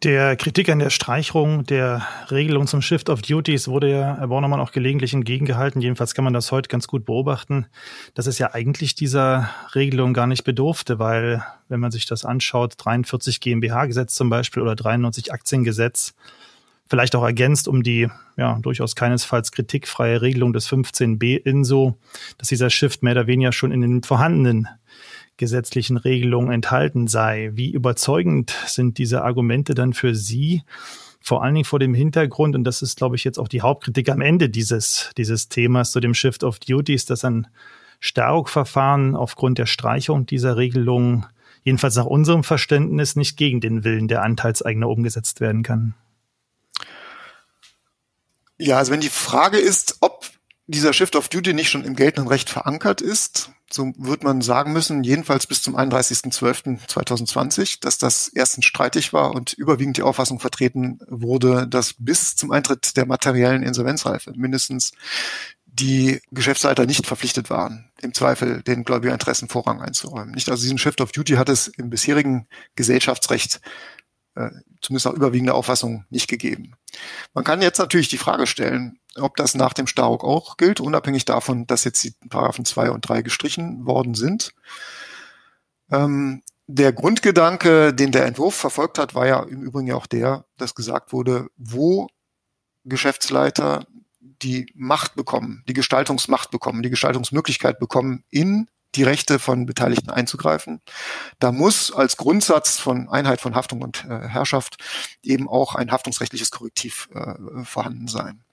Der 0.04 0.36
Kritik 0.36 0.68
an 0.68 0.80
der 0.80 0.90
Streichung 0.90 1.64
der 1.64 2.06
Regelung 2.30 2.68
zum 2.68 2.82
Shift 2.82 3.10
of 3.10 3.22
Duties 3.22 3.70
wurde 3.70 3.90
ja 3.90 4.18
Herr 4.18 4.28
Bornemann 4.28 4.60
auch 4.60 4.74
gelegentlich 4.74 5.14
entgegengehalten. 5.14 5.82
Jedenfalls 5.82 6.14
kann 6.14 6.26
man 6.26 6.34
das 6.34 6.52
heute 6.52 6.68
ganz 6.68 6.88
gut 6.88 7.06
beobachten, 7.06 7.68
dass 8.14 8.28
es 8.28 8.38
ja 8.38 8.54
eigentlich 8.54 8.96
dieser 8.96 9.50
Regelung 9.76 10.14
gar 10.14 10.28
nicht 10.28 10.44
bedurfte, 10.44 11.00
weil 11.00 11.42
wenn 11.70 11.80
man 11.80 11.92
sich 11.92 12.06
das 12.06 12.26
anschaut, 12.26 12.74
43 12.80 13.40
GmbH-Gesetz 13.40 14.14
zum 14.16 14.30
Beispiel 14.30 14.62
oder 14.62 14.76
93 14.76 15.32
Aktiengesetz, 15.32 16.16
vielleicht 16.90 17.16
auch 17.16 17.24
ergänzt 17.24 17.70
um 17.70 17.82
die 17.82 18.10
ja 18.36 18.60
durchaus 18.62 18.96
keinesfalls 18.96 19.54
kritikfreie 19.54 20.22
Regelung 20.22 20.52
des 20.52 20.68
15b 20.68 21.38
INSO, 21.38 21.98
dass 22.38 22.50
dieser 22.50 22.70
Shift 22.70 23.04
mehr 23.04 23.14
oder 23.14 23.28
weniger 23.28 23.54
schon 23.54 23.72
in 23.72 23.80
den 23.80 24.04
vorhandenen 24.04 24.68
gesetzlichen 25.38 25.98
Regelungen 25.98 26.52
enthalten 26.52 27.08
sei. 27.08 27.52
Wie 27.54 27.72
überzeugend 27.72 28.56
sind 28.68 28.98
diese 28.98 29.24
Argumente 29.24 29.74
dann 29.74 29.94
für 29.94 30.16
Sie? 30.16 30.64
Vor 31.20 31.44
allen 31.44 31.56
Dingen 31.56 31.66
vor 31.66 31.80
dem 31.80 31.94
Hintergrund, 31.94 32.56
und 32.56 32.66
das 32.66 32.82
ist, 32.82 32.98
glaube 32.98 33.16
ich, 33.16 33.24
jetzt 33.24 33.40
auch 33.40 33.48
die 33.48 33.62
Hauptkritik 33.62 34.10
am 34.10 34.22
Ende 34.22 34.50
dieses, 34.50 35.12
dieses 35.18 35.48
Themas 35.48 35.92
zu 35.92 36.00
dem 36.00 36.14
Shift 36.14 36.44
of 36.44 36.60
Duties, 36.60 37.06
dass 37.06 37.24
ein 37.24 37.48
Staruk-Verfahren 38.00 39.16
aufgrund 39.16 39.58
der 39.58 39.66
Streichung 39.66 40.26
dieser 40.26 40.58
Regelung 40.58 41.26
jedenfalls 41.64 41.96
nach 41.96 42.06
unserem 42.06 42.44
Verständnis 42.44 43.16
nicht 43.16 43.38
gegen 43.38 43.62
den 43.62 43.86
Willen 43.86 44.10
der 44.10 44.22
Anteilseigner 44.24 44.90
umgesetzt 44.90 45.40
werden 45.40 45.64
kann. 45.64 45.94
Ja, 48.58 48.78
also 48.78 48.92
wenn 48.92 49.00
die 49.00 49.10
Frage 49.10 49.58
ist, 49.58 49.98
ob 50.02 50.30
dieser 50.68 50.94
Shift 50.94 51.16
of 51.16 51.30
Duty 51.30 51.54
nicht 51.54 51.70
schon 51.70 51.84
im 51.84 51.96
geltenden 51.96 52.28
Recht 52.28 52.50
verankert 52.50 53.02
ist, 53.02 53.52
so 53.72 53.92
wird 53.98 54.24
man 54.24 54.42
sagen 54.42 54.72
müssen, 54.72 55.04
jedenfalls 55.04 55.48
bis 55.48 55.62
zum 55.62 55.76
31.12.2020, 55.76 57.80
dass 57.82 57.98
das 57.98 58.30
erstens 58.30 58.66
streitig 58.66 59.14
war 59.14 59.32
und 59.32 59.54
überwiegend 59.54 59.98
die 59.98 60.04
Auffassung 60.04 60.40
vertreten 60.40 61.00
wurde, 61.08 61.68
dass 61.68 61.96
bis 61.98 62.36
zum 62.36 62.52
Eintritt 62.52 62.98
der 62.98 63.06
materiellen 63.06 63.64
Insolvenzreife 63.64 64.32
mindestens 64.36 64.92
die 65.66 66.22
Geschäftsleiter 66.32 66.86
nicht 66.86 67.08
verpflichtet 67.08 67.50
waren, 67.50 67.90
im 68.02 68.14
Zweifel 68.14 68.62
den 68.62 68.84
Gläubigerinteressen 68.84 69.50
Vorrang 69.50 69.82
einzuräumen. 69.82 70.36
Nicht 70.36 70.50
also 70.50 70.62
diesen 70.62 70.78
Shift 70.78 71.02
of 71.02 71.12
Duty 71.12 71.34
hat 71.34 71.50
es 71.50 71.68
im 71.68 71.90
bisherigen 71.90 72.48
Gesellschaftsrecht 72.76 73.60
äh, 74.36 74.50
zumindest 74.82 75.06
nach 75.06 75.14
überwiegender 75.14 75.56
Auffassung 75.56 76.06
nicht 76.10 76.28
gegeben. 76.28 76.74
Man 77.34 77.44
kann 77.44 77.62
jetzt 77.62 77.80
natürlich 77.80 78.10
die 78.10 78.18
Frage 78.18 78.48
stellen, 78.48 79.00
ob 79.16 79.36
das 79.36 79.56
nach 79.56 79.74
dem 79.74 79.88
Staruk 79.88 80.24
auch 80.24 80.58
gilt, 80.58 80.80
unabhängig 80.80 81.26
davon, 81.26 81.68
dass 81.68 81.84
jetzt 81.84 82.04
die 82.04 82.14
Paragraphen 82.30 82.66
2 82.66 82.92
und 82.92 83.08
3 83.08 83.22
gestrichen 83.22 83.86
worden 83.86 84.16
sind. 84.16 84.54
Ähm, 85.92 86.44
der 86.68 86.94
Grundgedanke, 86.94 87.94
den 87.94 88.12
der 88.12 88.26
Entwurf 88.26 88.56
verfolgt 88.56 88.98
hat, 88.98 89.16
war 89.16 89.28
ja 89.28 89.44
im 89.44 89.62
Übrigen 89.62 89.92
auch 89.92 90.08
der, 90.08 90.46
dass 90.58 90.76
gesagt 90.76 91.12
wurde, 91.12 91.48
wo 91.58 92.08
Geschäftsleiter 92.86 93.86
die 94.20 94.72
Macht 94.74 95.16
bekommen, 95.16 95.64
die 95.68 95.74
Gestaltungsmacht 95.74 96.52
bekommen, 96.52 96.82
die 96.82 96.90
Gestaltungsmöglichkeit 96.90 97.80
bekommen, 97.80 98.24
in 98.30 98.70
die 98.96 99.04
Rechte 99.04 99.40
von 99.40 99.66
Beteiligten 99.66 100.10
einzugreifen. 100.10 100.82
Da 101.40 101.52
muss 101.52 101.92
als 101.92 102.18
Grundsatz 102.18 102.80
von 102.80 103.10
Einheit 103.10 103.42
von 103.42 103.56
Haftung 103.56 103.82
und 103.82 104.06
äh, 104.06 104.28
Herrschaft 104.28 104.78
eben 105.24 105.50
auch 105.50 105.76
ein 105.76 105.92
haftungsrechtliches 105.92 106.52
Korrektiv 106.52 107.10
äh, 107.14 107.64
vorhanden 107.64 108.08
sein. 108.08 108.44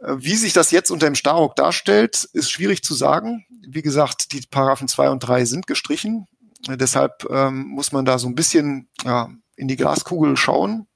Äh, 0.00 0.16
wie 0.18 0.36
sich 0.36 0.52
das 0.52 0.70
jetzt 0.70 0.90
unter 0.90 1.06
dem 1.06 1.14
Starrock 1.14 1.56
darstellt, 1.56 2.24
ist 2.32 2.50
schwierig 2.50 2.82
zu 2.82 2.94
sagen. 2.94 3.44
Wie 3.66 3.82
gesagt, 3.82 4.32
die 4.32 4.42
Paragraphen 4.50 4.88
2 4.88 5.10
und 5.10 5.20
3 5.20 5.44
sind 5.44 5.66
gestrichen. 5.66 6.26
Äh, 6.68 6.76
deshalb 6.76 7.26
ähm, 7.30 7.68
muss 7.68 7.92
man 7.92 8.04
da 8.04 8.18
so 8.18 8.28
ein 8.28 8.34
bisschen 8.34 8.88
ja, 9.04 9.30
in 9.56 9.68
die 9.68 9.76
Glaskugel 9.76 10.36
schauen. 10.36 10.86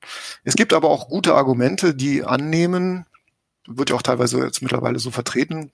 Es 0.43 0.57
gibt 0.57 0.73
aber 0.73 0.91
auch 0.91 1.09
gute 1.09 1.35
Argumente, 1.35 1.95
die 1.95 2.25
annehmen, 2.25 3.07
wird 3.67 3.91
ja 3.91 3.97
auch 3.97 4.03
teilweise 4.03 4.45
jetzt 4.45 4.63
mittlerweile 4.63 4.99
so 4.99 5.11
vertreten, 5.11 5.73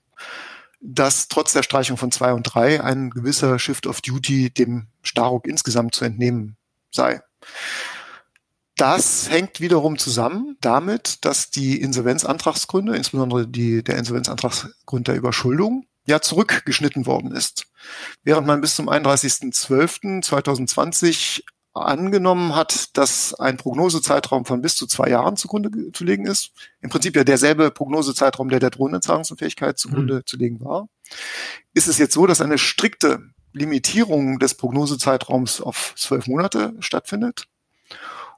dass 0.81 1.27
trotz 1.27 1.53
der 1.53 1.63
Streichung 1.63 1.97
von 1.97 2.11
zwei 2.11 2.33
und 2.33 2.43
drei 2.43 2.83
ein 2.83 3.09
gewisser 3.11 3.57
Shift 3.59 3.87
of 3.87 4.01
Duty 4.01 4.49
dem 4.49 4.87
Staruk 5.03 5.47
insgesamt 5.47 5.95
zu 5.95 6.03
entnehmen 6.05 6.57
sei. 6.91 7.21
Das 8.75 9.29
hängt 9.29 9.61
wiederum 9.61 9.99
zusammen 9.99 10.57
damit, 10.59 11.23
dass 11.23 11.51
die 11.51 11.79
Insolvenzantragsgründe, 11.79 12.95
insbesondere 12.95 13.47
die, 13.47 13.83
der 13.83 13.97
Insolvenzantragsgrund 13.97 15.07
der 15.07 15.15
Überschuldung, 15.15 15.85
ja 16.07 16.19
zurückgeschnitten 16.19 17.05
worden 17.05 17.31
ist. 17.31 17.67
Während 18.23 18.47
man 18.47 18.61
bis 18.61 18.75
zum 18.75 18.89
31.12.2020 18.89 21.43
angenommen 21.73 22.55
hat, 22.55 22.97
dass 22.97 23.33
ein 23.33 23.57
Prognosezeitraum 23.57 24.45
von 24.45 24.61
bis 24.61 24.75
zu 24.75 24.87
zwei 24.87 25.09
Jahren 25.09 25.37
zugrunde 25.37 25.91
zu 25.93 26.03
legen 26.03 26.25
ist. 26.25 26.51
Im 26.81 26.89
Prinzip 26.89 27.15
ja 27.15 27.23
derselbe 27.23 27.71
Prognosezeitraum, 27.71 28.49
der 28.49 28.59
der 28.59 28.71
drohenden 28.71 29.01
Zahlungsunfähigkeit 29.01 29.77
zugrunde 29.77 30.15
mhm. 30.15 30.25
zu 30.25 30.37
legen 30.37 30.59
war. 30.61 30.87
Ist 31.73 31.87
es 31.87 31.97
jetzt 31.97 32.13
so, 32.13 32.27
dass 32.27 32.41
eine 32.41 32.57
strikte 32.57 33.21
Limitierung 33.53 34.39
des 34.39 34.55
Prognosezeitraums 34.55 35.61
auf 35.61 35.93
zwölf 35.97 36.27
Monate 36.27 36.73
stattfindet 36.79 37.47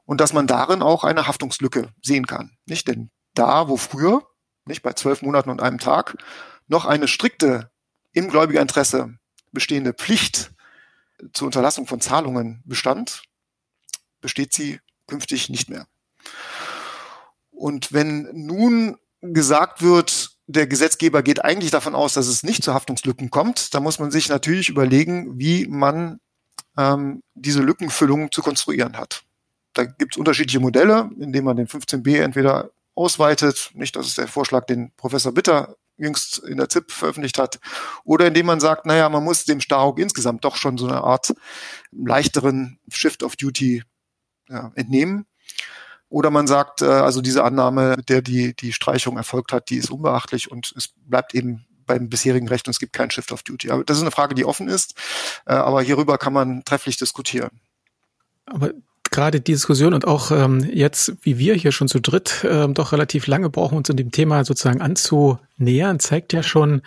und 0.06 0.22
dass 0.22 0.34
man 0.34 0.48
darin 0.48 0.82
auch 0.82 1.04
eine 1.04 1.28
Haftungslücke 1.28 1.90
sehen 2.02 2.28
kann. 2.28 2.52
Nicht 2.66 2.88
denn 2.88 3.10
da, 3.34 3.68
wo 3.68 3.78
früher, 3.78 4.24
nicht 4.66 4.82
bei 4.82 4.94
zwölf 4.94 5.22
Monaten 5.22 5.50
und 5.50 5.62
einem 5.62 5.80
Tag, 5.80 6.18
noch 6.68 6.86
eine 6.86 7.08
strikte 7.08 7.72
im 8.12 8.30
Gläubigerinteresse 8.30 9.16
bestehende 9.52 9.94
Pflicht 9.94 10.53
zur 11.34 11.48
Unterlassung 11.48 11.88
von 11.88 12.02
Zahlungen 12.02 12.62
bestand, 12.66 13.24
besteht 14.22 14.54
sie 14.54 14.80
künftig 15.08 15.50
nicht 15.50 15.70
mehr. 15.70 15.88
Und 17.52 17.94
wenn 17.94 18.30
nun 18.34 18.98
gesagt 19.22 19.82
wird, 19.82 20.38
der 20.48 20.68
Gesetzgeber 20.68 21.24
geht 21.24 21.44
eigentlich 21.44 21.72
davon 21.72 21.96
aus, 21.96 22.14
dass 22.14 22.28
es 22.28 22.44
nicht 22.44 22.64
zu 22.64 22.74
Haftungslücken 22.74 23.30
kommt, 23.30 23.74
dann 23.74 23.84
muss 23.84 24.00
man 24.00 24.12
sich 24.12 24.28
natürlich 24.28 24.70
überlegen, 24.70 25.40
wie 25.40 25.68
man 25.68 26.20
ähm, 26.78 27.24
diese 27.34 27.62
Lückenfüllung 27.62 28.32
zu 28.32 28.42
konstruieren 28.42 28.98
hat. 28.98 29.24
Da 29.74 29.86
gibt 29.86 30.16
es 30.16 30.18
unterschiedliche 30.18 30.60
Modelle, 30.60 31.10
indem 31.18 31.46
man 31.46 31.58
den 31.58 31.68
15b 31.68 32.22
entweder 32.22 32.72
ausweitet, 32.96 33.72
nicht, 33.74 33.96
das 33.96 34.08
ist 34.08 34.18
der 34.18 34.28
Vorschlag, 34.28 34.66
den 34.66 34.92
Professor 34.98 35.32
Bitter 35.32 35.76
jüngst 35.98 36.40
in 36.40 36.58
der 36.58 36.70
ZIP 36.70 36.92
veröffentlicht 36.92 37.38
hat, 37.38 37.60
oder 38.04 38.28
indem 38.28 38.46
man 38.48 38.60
sagt, 38.60 38.86
naja, 38.86 39.10
man 39.10 39.24
muss 39.24 39.46
dem 39.46 39.62
Starhawk 39.62 40.00
insgesamt 40.00 40.44
doch 40.44 40.56
schon 40.56 40.78
so 40.78 40.88
eine 40.88 41.04
Art 41.04 41.34
leichteren 41.92 42.80
Shift 42.90 43.24
of 43.24 43.36
Duty 43.36 43.84
ja, 44.50 44.72
entnehmen. 44.76 45.26
Oder 46.10 46.30
man 46.30 46.46
sagt, 46.46 46.82
äh, 46.82 46.86
also 46.86 47.22
diese 47.22 47.44
Annahme, 47.44 47.96
mit 47.98 48.10
der 48.10 48.22
die, 48.22 48.56
die 48.56 48.74
Streichung 48.74 49.18
erfolgt 49.18 49.52
hat, 49.52 49.70
die 49.70 49.78
ist 49.78 49.90
unbeachtlich 49.90 50.52
und 50.52 50.74
es 50.78 50.90
bleibt 51.08 51.34
eben 51.34 51.66
beim 51.86 52.10
bisherigen 52.10 52.48
Recht 52.48 52.68
und 52.68 52.72
es 52.72 52.80
gibt 52.80 52.94
keinen 52.94 53.12
Shift 53.12 53.32
of 53.32 53.44
Duty. 53.44 53.72
Aber 53.72 53.84
das 53.84 53.98
ist 53.98 54.04
eine 54.04 54.12
Frage, 54.12 54.36
die 54.36 54.46
offen 54.46 54.68
ist, 54.68 54.96
äh, 55.46 55.54
aber 55.54 55.82
hierüber 55.82 56.18
kann 56.18 56.34
man 56.34 56.64
trefflich 56.66 56.98
diskutieren. 56.98 57.60
Aber 58.46 58.72
gerade 59.14 59.40
die 59.40 59.54
Diskussion 59.54 59.94
und 59.94 60.06
auch 60.06 60.32
ähm, 60.32 60.68
jetzt, 60.74 61.16
wie 61.22 61.38
wir 61.38 61.54
hier 61.56 61.72
schon 61.72 61.88
zu 61.88 62.02
dritt 62.02 62.46
ähm, 62.50 62.74
doch 62.74 62.92
relativ 62.92 63.28
lange 63.28 63.50
brauchen, 63.50 63.78
uns 63.78 63.90
in 63.90 63.96
dem 63.96 64.12
Thema 64.12 64.44
sozusagen 64.44 64.82
anzunähern, 64.82 66.00
zeigt 66.00 66.34
ja 66.34 66.44
schon, 66.44 66.82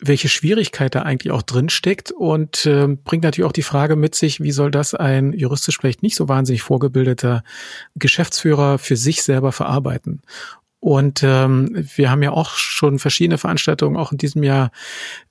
welche 0.00 0.28
Schwierigkeit 0.28 0.94
da 0.94 1.02
eigentlich 1.02 1.32
auch 1.32 1.42
drin 1.42 1.70
steckt 1.70 2.10
und 2.10 2.66
äh, 2.66 2.86
bringt 2.86 3.24
natürlich 3.24 3.48
auch 3.48 3.52
die 3.52 3.62
Frage 3.62 3.96
mit 3.96 4.14
sich, 4.14 4.40
wie 4.40 4.52
soll 4.52 4.70
das 4.70 4.94
ein 4.94 5.32
juristisch 5.32 5.78
vielleicht 5.78 6.02
nicht 6.02 6.16
so 6.16 6.28
wahnsinnig 6.28 6.62
vorgebildeter 6.62 7.42
Geschäftsführer 7.94 8.78
für 8.78 8.96
sich 8.96 9.22
selber 9.22 9.52
verarbeiten. 9.52 10.20
Und 10.80 11.22
ähm, 11.22 11.70
wir 11.96 12.10
haben 12.10 12.22
ja 12.22 12.32
auch 12.32 12.50
schon 12.50 12.98
verschiedene 12.98 13.38
Veranstaltungen 13.38 13.96
auch 13.96 14.12
in 14.12 14.18
diesem 14.18 14.42
Jahr 14.42 14.70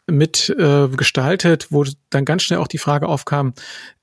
mit 0.08 0.49
äh, 0.49 0.88
gestaltet, 0.88 1.67
wo 1.69 1.86
dann 2.10 2.25
ganz 2.25 2.43
schnell 2.43 2.60
auch 2.60 2.67
die 2.67 2.80
Frage 2.80 3.08
aufkam, 3.08 3.54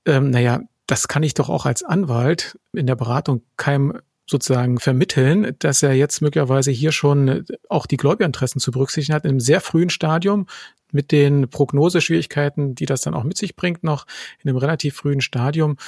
ähm, 0.07 0.31
naja, 0.31 0.61
das 0.93 1.09
kann 1.09 1.23
ich 1.23 1.33
doch 1.33 1.49
auch 1.49 1.65
als 1.65 1.83
Anwalt 1.83 2.59
in 2.75 2.87
der 2.87 2.97
Beratung 2.97 3.41
keinem 3.57 3.99
sozusagen 4.27 4.79
vermitteln, 4.79 5.57
dass 5.59 5.83
er 5.83 5.95
jetzt 5.95 6.21
möglicherweise 6.21 6.71
hier 6.71 6.93
schon 6.93 7.47
auch 7.71 7.87
die 7.87 7.97
Gläubigerinteressen 7.97 8.61
zu 8.61 8.73
berücksichtigen 8.73 9.15
hat, 9.15 9.25
in 9.25 9.31
einem 9.31 9.41
sehr 9.41 9.63
frühen 9.63 9.89
Stadium 9.89 10.47
mit 10.91 11.11
den 11.11 11.49
Prognoseschwierigkeiten, 11.49 12.75
die 12.75 12.85
das 12.85 13.01
dann 13.01 13.15
auch 13.15 13.25
mit 13.25 13.39
sich 13.39 13.57
bringt, 13.57 13.83
noch 13.85 14.05
in 14.43 14.51
einem 14.51 14.59
relativ 14.59 14.97
frühen 14.97 15.23
Stadium. 15.23 15.79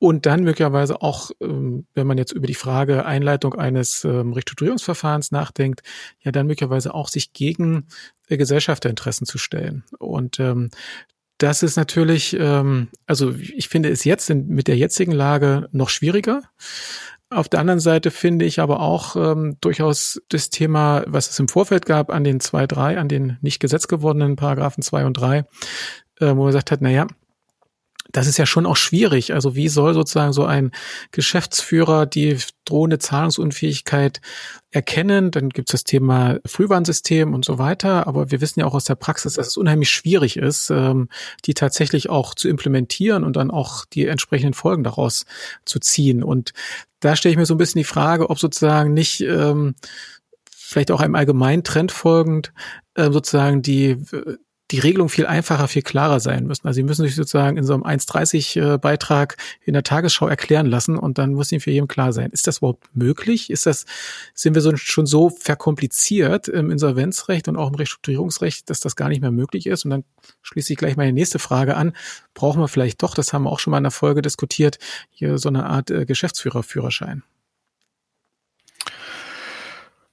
Und 0.00 0.26
dann 0.26 0.42
möglicherweise 0.42 1.02
auch, 1.02 1.30
ähm, 1.40 1.86
wenn 1.94 2.08
man 2.08 2.18
jetzt 2.18 2.32
über 2.32 2.48
die 2.48 2.54
Frage 2.54 3.06
Einleitung 3.06 3.54
eines 3.54 4.04
ähm, 4.04 4.32
Restrukturierungsverfahrens 4.32 5.30
nachdenkt, 5.30 5.82
ja 6.18 6.32
dann 6.32 6.48
möglicherweise 6.48 6.94
auch 6.94 7.06
sich 7.06 7.32
gegen 7.32 7.86
äh, 8.26 8.36
Gesellschafterinteressen 8.36 9.24
zu 9.24 9.38
stellen. 9.38 9.84
Und 10.00 10.40
ähm, 10.40 10.70
das 11.38 11.62
ist 11.62 11.76
natürlich, 11.76 12.36
ähm, 12.38 12.88
also 13.06 13.34
ich 13.34 13.68
finde 13.68 13.88
es 13.88 14.04
jetzt 14.04 14.28
in, 14.28 14.48
mit 14.48 14.68
der 14.68 14.76
jetzigen 14.76 15.12
Lage 15.12 15.68
noch 15.72 15.88
schwieriger. 15.88 16.42
Auf 17.30 17.48
der 17.48 17.60
anderen 17.60 17.80
Seite 17.80 18.10
finde 18.10 18.44
ich 18.44 18.58
aber 18.58 18.80
auch 18.80 19.14
ähm, 19.14 19.56
durchaus 19.60 20.20
das 20.28 20.50
Thema, 20.50 21.04
was 21.06 21.30
es 21.30 21.38
im 21.38 21.48
Vorfeld 21.48 21.86
gab, 21.86 22.10
an 22.10 22.24
den 22.24 22.40
zwei, 22.40 22.66
drei, 22.66 22.98
an 22.98 23.08
den 23.08 23.36
nicht 23.42 23.60
gesetz 23.60 23.86
gewordenen 23.86 24.36
Paragraphen 24.36 24.82
zwei 24.82 25.04
und 25.04 25.14
drei, 25.14 25.44
äh, 26.20 26.28
wo 26.28 26.34
man 26.34 26.46
gesagt 26.46 26.70
hat, 26.70 26.80
na 26.80 26.90
ja, 26.90 27.06
das 28.10 28.26
ist 28.26 28.38
ja 28.38 28.46
schon 28.46 28.64
auch 28.64 28.76
schwierig. 28.76 29.34
Also 29.34 29.54
wie 29.54 29.68
soll 29.68 29.92
sozusagen 29.92 30.32
so 30.32 30.44
ein 30.44 30.70
Geschäftsführer 31.12 32.06
die 32.06 32.38
drohende 32.64 32.98
Zahlungsunfähigkeit 32.98 34.22
erkennen? 34.70 35.30
Dann 35.30 35.50
gibt 35.50 35.68
es 35.68 35.72
das 35.72 35.84
Thema 35.84 36.38
Frühwarnsystem 36.46 37.34
und 37.34 37.44
so 37.44 37.58
weiter. 37.58 38.06
Aber 38.06 38.30
wir 38.30 38.40
wissen 38.40 38.60
ja 38.60 38.66
auch 38.66 38.74
aus 38.74 38.84
der 38.84 38.94
Praxis, 38.94 39.34
dass 39.34 39.48
es 39.48 39.56
unheimlich 39.58 39.90
schwierig 39.90 40.38
ist, 40.38 40.70
ähm, 40.70 41.08
die 41.44 41.52
tatsächlich 41.52 42.08
auch 42.08 42.34
zu 42.34 42.48
implementieren 42.48 43.24
und 43.24 43.36
dann 43.36 43.50
auch 43.50 43.84
die 43.84 44.06
entsprechenden 44.06 44.54
Folgen 44.54 44.84
daraus 44.84 45.26
zu 45.66 45.78
ziehen. 45.78 46.22
Und 46.22 46.52
da 47.00 47.14
stelle 47.14 47.32
ich 47.32 47.38
mir 47.38 47.46
so 47.46 47.54
ein 47.54 47.58
bisschen 47.58 47.80
die 47.80 47.84
Frage, 47.84 48.30
ob 48.30 48.38
sozusagen 48.38 48.94
nicht 48.94 49.20
ähm, 49.20 49.74
vielleicht 50.50 50.90
auch 50.90 51.00
einem 51.00 51.14
allgemeinen 51.14 51.62
Trend 51.62 51.92
folgend 51.92 52.54
äh, 52.94 53.10
sozusagen 53.10 53.60
die 53.60 53.98
die 54.70 54.80
Regelung 54.80 55.08
viel 55.08 55.26
einfacher, 55.26 55.66
viel 55.66 55.82
klarer 55.82 56.20
sein 56.20 56.46
müssen. 56.46 56.66
Also 56.66 56.76
sie 56.76 56.82
müssen 56.82 57.02
sich 57.02 57.14
sozusagen 57.14 57.56
in 57.56 57.64
so 57.64 57.72
einem 57.72 57.84
1,30 57.84 58.60
äh, 58.60 59.34
in 59.64 59.72
der 59.72 59.82
Tagesschau 59.82 60.28
erklären 60.28 60.66
lassen 60.66 60.98
und 60.98 61.16
dann 61.16 61.32
muss 61.32 61.50
ihnen 61.52 61.62
für 61.62 61.70
jeden 61.70 61.88
klar 61.88 62.12
sein. 62.12 62.30
Ist 62.30 62.46
das 62.46 62.58
überhaupt 62.58 62.84
möglich? 62.94 63.48
Ist 63.48 63.64
das, 63.64 63.86
sind 64.34 64.54
wir 64.54 64.60
so, 64.60 64.76
schon 64.76 65.06
so 65.06 65.30
verkompliziert 65.30 66.48
im 66.48 66.70
Insolvenzrecht 66.70 67.48
und 67.48 67.56
auch 67.56 67.68
im 67.68 67.76
Restrukturierungsrecht, 67.76 68.68
dass 68.68 68.80
das 68.80 68.94
gar 68.94 69.08
nicht 69.08 69.22
mehr 69.22 69.30
möglich 69.30 69.66
ist? 69.66 69.86
Und 69.86 69.90
dann 69.90 70.04
schließe 70.42 70.74
ich 70.74 70.78
gleich 70.78 70.96
meine 70.96 71.14
nächste 71.14 71.38
Frage 71.38 71.74
an. 71.74 71.94
Brauchen 72.34 72.60
wir 72.60 72.68
vielleicht 72.68 73.02
doch, 73.02 73.14
das 73.14 73.32
haben 73.32 73.44
wir 73.44 73.50
auch 73.50 73.60
schon 73.60 73.70
mal 73.70 73.78
in 73.78 73.84
der 73.84 73.90
Folge 73.90 74.20
diskutiert, 74.20 74.78
hier 75.08 75.38
so 75.38 75.48
eine 75.48 75.64
Art 75.64 75.90
äh, 75.90 76.04
Geschäftsführerführerschein? 76.04 77.22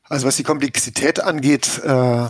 Also 0.04 0.28
was 0.28 0.38
die 0.38 0.44
Komplexität 0.44 1.20
angeht, 1.20 1.82
äh 1.84 2.30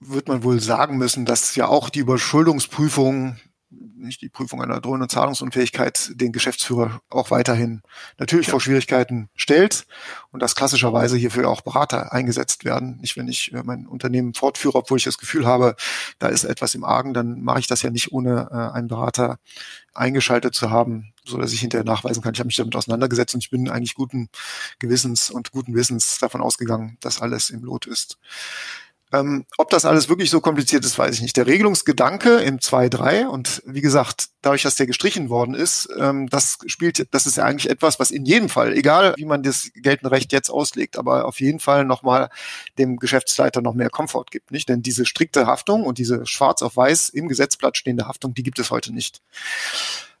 wird 0.00 0.28
man 0.28 0.42
wohl 0.42 0.60
sagen 0.60 0.98
müssen, 0.98 1.24
dass 1.24 1.54
ja 1.54 1.68
auch 1.68 1.90
die 1.90 2.00
Überschuldungsprüfung, 2.00 3.36
nicht 3.70 4.20
die 4.20 4.28
Prüfung 4.28 4.62
einer 4.62 4.80
drohenden 4.80 5.08
Zahlungsunfähigkeit, 5.08 6.12
den 6.14 6.32
Geschäftsführer 6.32 7.00
auch 7.08 7.30
weiterhin 7.30 7.82
natürlich 8.18 8.46
ja. 8.46 8.52
vor 8.52 8.60
Schwierigkeiten 8.60 9.28
stellt 9.34 9.86
und 10.30 10.40
dass 10.40 10.54
klassischerweise 10.54 11.16
hierfür 11.16 11.48
auch 11.48 11.62
Berater 11.62 12.12
eingesetzt 12.12 12.64
werden. 12.64 12.98
Nicht, 13.00 13.16
wenn 13.16 13.26
ich 13.26 13.52
äh, 13.52 13.62
mein 13.64 13.86
Unternehmen 13.86 14.34
fortführe, 14.34 14.78
obwohl 14.78 14.98
ich 14.98 15.04
das 15.04 15.18
Gefühl 15.18 15.46
habe, 15.46 15.76
da 16.18 16.28
ist 16.28 16.44
etwas 16.44 16.74
im 16.74 16.84
Argen, 16.84 17.14
dann 17.14 17.42
mache 17.42 17.60
ich 17.60 17.66
das 17.66 17.82
ja 17.82 17.90
nicht 17.90 18.12
ohne 18.12 18.48
äh, 18.50 18.76
einen 18.76 18.88
Berater 18.88 19.38
eingeschaltet 19.94 20.54
zu 20.54 20.70
haben, 20.70 21.12
so 21.24 21.38
dass 21.38 21.52
ich 21.52 21.60
hinterher 21.60 21.84
nachweisen 21.84 22.22
kann, 22.22 22.34
ich 22.34 22.40
habe 22.40 22.48
mich 22.48 22.56
damit 22.56 22.76
auseinandergesetzt 22.76 23.34
und 23.34 23.42
ich 23.42 23.50
bin 23.50 23.68
eigentlich 23.68 23.94
guten 23.94 24.28
Gewissens 24.78 25.30
und 25.30 25.50
guten 25.50 25.74
Wissens 25.74 26.18
davon 26.18 26.40
ausgegangen, 26.40 26.98
dass 27.00 27.20
alles 27.20 27.50
im 27.50 27.64
Lot 27.64 27.86
ist. 27.86 28.18
Ähm, 29.12 29.46
ob 29.56 29.70
das 29.70 29.84
alles 29.84 30.08
wirklich 30.08 30.30
so 30.30 30.40
kompliziert 30.40 30.84
ist, 30.84 30.98
weiß 30.98 31.14
ich 31.14 31.22
nicht. 31.22 31.36
Der 31.36 31.46
Regelungsgedanke 31.46 32.38
im 32.38 32.58
2.3 32.58 33.26
und 33.26 33.62
wie 33.64 33.80
gesagt, 33.80 34.30
dadurch, 34.42 34.62
dass 34.62 34.74
der 34.74 34.86
gestrichen 34.86 35.28
worden 35.28 35.54
ist, 35.54 35.88
ähm, 35.96 36.28
das 36.28 36.58
spielt, 36.66 37.06
das 37.14 37.26
ist 37.26 37.36
ja 37.36 37.44
eigentlich 37.44 37.70
etwas, 37.70 38.00
was 38.00 38.10
in 38.10 38.24
jedem 38.24 38.48
Fall, 38.48 38.72
egal 38.72 39.14
wie 39.16 39.24
man 39.24 39.44
das 39.44 39.70
geltende 39.74 40.10
Recht 40.10 40.32
jetzt 40.32 40.50
auslegt, 40.50 40.98
aber 40.98 41.26
auf 41.26 41.40
jeden 41.40 41.60
Fall 41.60 41.84
nochmal 41.84 42.30
dem 42.78 42.96
Geschäftsleiter 42.96 43.62
noch 43.62 43.74
mehr 43.74 43.90
Komfort 43.90 44.26
gibt, 44.30 44.50
nicht? 44.50 44.68
Denn 44.68 44.82
diese 44.82 45.06
strikte 45.06 45.46
Haftung 45.46 45.84
und 45.84 45.98
diese 45.98 46.26
schwarz 46.26 46.62
auf 46.62 46.76
weiß 46.76 47.10
im 47.10 47.28
Gesetzblatt 47.28 47.76
stehende 47.76 48.08
Haftung, 48.08 48.34
die 48.34 48.42
gibt 48.42 48.58
es 48.58 48.72
heute 48.72 48.92
nicht. 48.92 49.22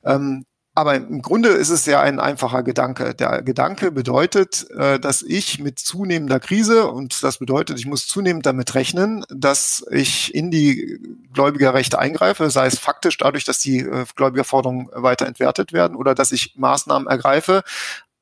Ähm, 0.04 0.44
aber 0.76 0.94
im 0.94 1.22
Grunde 1.22 1.48
ist 1.48 1.70
es 1.70 1.86
ja 1.86 2.02
ein 2.02 2.20
einfacher 2.20 2.62
Gedanke. 2.62 3.14
Der 3.14 3.42
Gedanke 3.42 3.90
bedeutet, 3.90 4.70
äh, 4.70 5.00
dass 5.00 5.22
ich 5.22 5.58
mit 5.58 5.78
zunehmender 5.78 6.38
Krise, 6.38 6.88
und 6.88 7.22
das 7.22 7.38
bedeutet, 7.38 7.78
ich 7.78 7.86
muss 7.86 8.06
zunehmend 8.06 8.44
damit 8.44 8.74
rechnen, 8.74 9.24
dass 9.30 9.86
ich 9.90 10.34
in 10.34 10.50
die 10.50 11.00
Gläubigerrechte 11.32 11.98
eingreife, 11.98 12.50
sei 12.50 12.66
es 12.66 12.78
faktisch 12.78 13.16
dadurch, 13.16 13.44
dass 13.44 13.58
die 13.58 13.78
äh, 13.78 14.04
Gläubigerforderungen 14.14 14.88
weiter 14.92 15.26
entwertet 15.26 15.72
werden 15.72 15.96
oder 15.96 16.14
dass 16.14 16.30
ich 16.30 16.54
Maßnahmen 16.56 17.08
ergreife, 17.08 17.62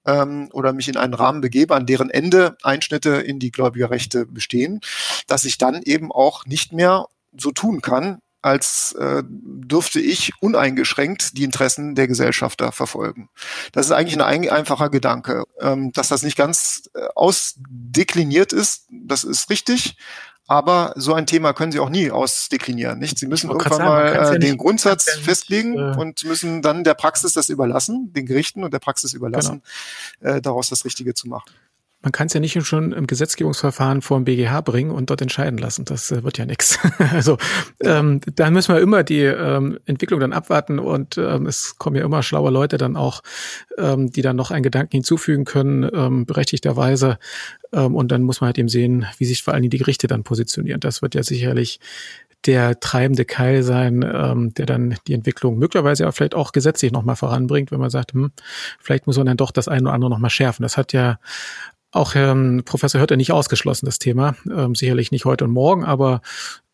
ähm, 0.06 0.48
oder 0.52 0.72
mich 0.72 0.86
in 0.86 0.96
einen 0.96 1.14
Rahmen 1.14 1.40
begebe, 1.40 1.74
an 1.74 1.86
deren 1.86 2.10
Ende 2.10 2.56
Einschnitte 2.62 3.16
in 3.16 3.40
die 3.40 3.50
Gläubigerrechte 3.50 4.26
bestehen, 4.26 4.80
dass 5.26 5.44
ich 5.44 5.58
dann 5.58 5.82
eben 5.82 6.12
auch 6.12 6.46
nicht 6.46 6.72
mehr 6.72 7.06
so 7.36 7.50
tun 7.50 7.80
kann, 7.80 8.20
als 8.44 8.92
äh, 8.92 9.22
dürfte 9.26 10.00
ich 10.00 10.32
uneingeschränkt 10.40 11.38
die 11.38 11.44
Interessen 11.44 11.94
der 11.94 12.06
Gesellschafter 12.08 12.72
verfolgen. 12.72 13.30
Das 13.72 13.86
ist 13.86 13.92
eigentlich 13.92 14.22
ein 14.22 14.50
einfacher 14.50 14.90
Gedanke. 14.90 15.44
Ähm, 15.60 15.92
dass 15.92 16.08
das 16.08 16.22
nicht 16.22 16.36
ganz 16.36 16.90
äh, 16.94 17.06
ausdekliniert 17.14 18.52
ist, 18.52 18.86
das 18.90 19.24
ist 19.24 19.48
richtig. 19.48 19.96
Aber 20.46 20.92
so 20.96 21.14
ein 21.14 21.26
Thema 21.26 21.54
können 21.54 21.72
Sie 21.72 21.80
auch 21.80 21.88
nie 21.88 22.10
ausdeklinieren, 22.10 22.98
nicht? 22.98 23.18
Sie 23.18 23.26
müssen 23.26 23.48
irgendwann 23.48 23.78
sagen, 23.78 23.88
mal 23.88 24.08
äh, 24.08 24.14
ja 24.14 24.38
den 24.38 24.58
Grundsatz 24.58 25.06
ja 25.06 25.22
festlegen 25.22 25.78
äh, 25.78 25.96
und 25.96 26.22
müssen 26.24 26.60
dann 26.60 26.84
der 26.84 26.92
Praxis 26.92 27.32
das 27.32 27.48
überlassen, 27.48 28.12
den 28.12 28.26
Gerichten 28.26 28.62
und 28.62 28.74
der 28.74 28.78
Praxis 28.78 29.14
überlassen, 29.14 29.62
genau. 30.20 30.34
äh, 30.34 30.42
daraus 30.42 30.68
das 30.68 30.84
Richtige 30.84 31.14
zu 31.14 31.28
machen 31.28 31.50
man 32.04 32.12
kann 32.12 32.26
es 32.26 32.34
ja 32.34 32.40
nicht 32.40 32.62
schon 32.66 32.92
im 32.92 33.06
Gesetzgebungsverfahren 33.06 34.02
vor 34.02 34.18
dem 34.18 34.24
BGH 34.24 34.60
bringen 34.60 34.90
und 34.90 35.08
dort 35.08 35.22
entscheiden 35.22 35.58
lassen. 35.58 35.86
Das 35.86 36.12
äh, 36.12 36.22
wird 36.22 36.38
ja 36.38 36.46
nichts. 36.46 36.78
Also 37.14 37.38
ähm, 37.80 38.20
da 38.34 38.50
müssen 38.50 38.74
wir 38.74 38.80
immer 38.80 39.04
die 39.04 39.20
ähm, 39.20 39.78
Entwicklung 39.86 40.20
dann 40.20 40.32
abwarten 40.32 40.78
und 40.78 41.16
ähm, 41.16 41.46
es 41.46 41.76
kommen 41.78 41.96
ja 41.96 42.04
immer 42.04 42.22
schlaue 42.22 42.50
Leute 42.50 42.76
dann 42.76 42.96
auch, 42.96 43.22
ähm, 43.78 44.10
die 44.10 44.22
dann 44.22 44.36
noch 44.36 44.50
einen 44.50 44.62
Gedanken 44.62 44.92
hinzufügen 44.92 45.44
können, 45.44 45.88
ähm, 45.94 46.26
berechtigterweise. 46.26 47.18
Ähm, 47.72 47.94
und 47.94 48.10
dann 48.10 48.22
muss 48.22 48.40
man 48.40 48.46
halt 48.46 48.58
eben 48.58 48.68
sehen, 48.68 49.06
wie 49.18 49.24
sich 49.24 49.42
vor 49.42 49.54
allen 49.54 49.62
Dingen 49.62 49.70
die 49.70 49.78
Gerichte 49.78 50.06
dann 50.06 50.24
positionieren. 50.24 50.80
Das 50.80 51.02
wird 51.02 51.14
ja 51.14 51.22
sicherlich 51.22 51.80
der 52.46 52.78
treibende 52.80 53.24
Keil 53.24 53.62
sein, 53.62 54.02
ähm, 54.02 54.52
der 54.54 54.66
dann 54.66 54.96
die 55.06 55.14
Entwicklung 55.14 55.58
möglicherweise 55.58 56.06
auch 56.06 56.12
vielleicht 56.12 56.34
auch 56.34 56.52
gesetzlich 56.52 56.92
nochmal 56.92 57.16
voranbringt, 57.16 57.70
wenn 57.70 57.80
man 57.80 57.90
sagt, 57.90 58.12
hm, 58.12 58.32
vielleicht 58.78 59.06
muss 59.06 59.16
man 59.16 59.26
dann 59.26 59.36
doch 59.36 59.50
das 59.50 59.68
eine 59.68 59.84
oder 59.84 59.94
andere 59.94 60.10
nochmal 60.10 60.30
schärfen. 60.30 60.62
Das 60.62 60.76
hat 60.76 60.92
ja 60.92 61.18
auch 61.94 62.14
Herrn 62.14 62.62
Professor 62.64 63.00
Hörter 63.00 63.16
nicht 63.16 63.32
ausgeschlossen, 63.32 63.86
das 63.86 63.98
Thema. 63.98 64.34
Ähm, 64.50 64.74
sicherlich 64.74 65.12
nicht 65.12 65.24
heute 65.24 65.44
und 65.44 65.52
morgen, 65.52 65.84
aber 65.84 66.20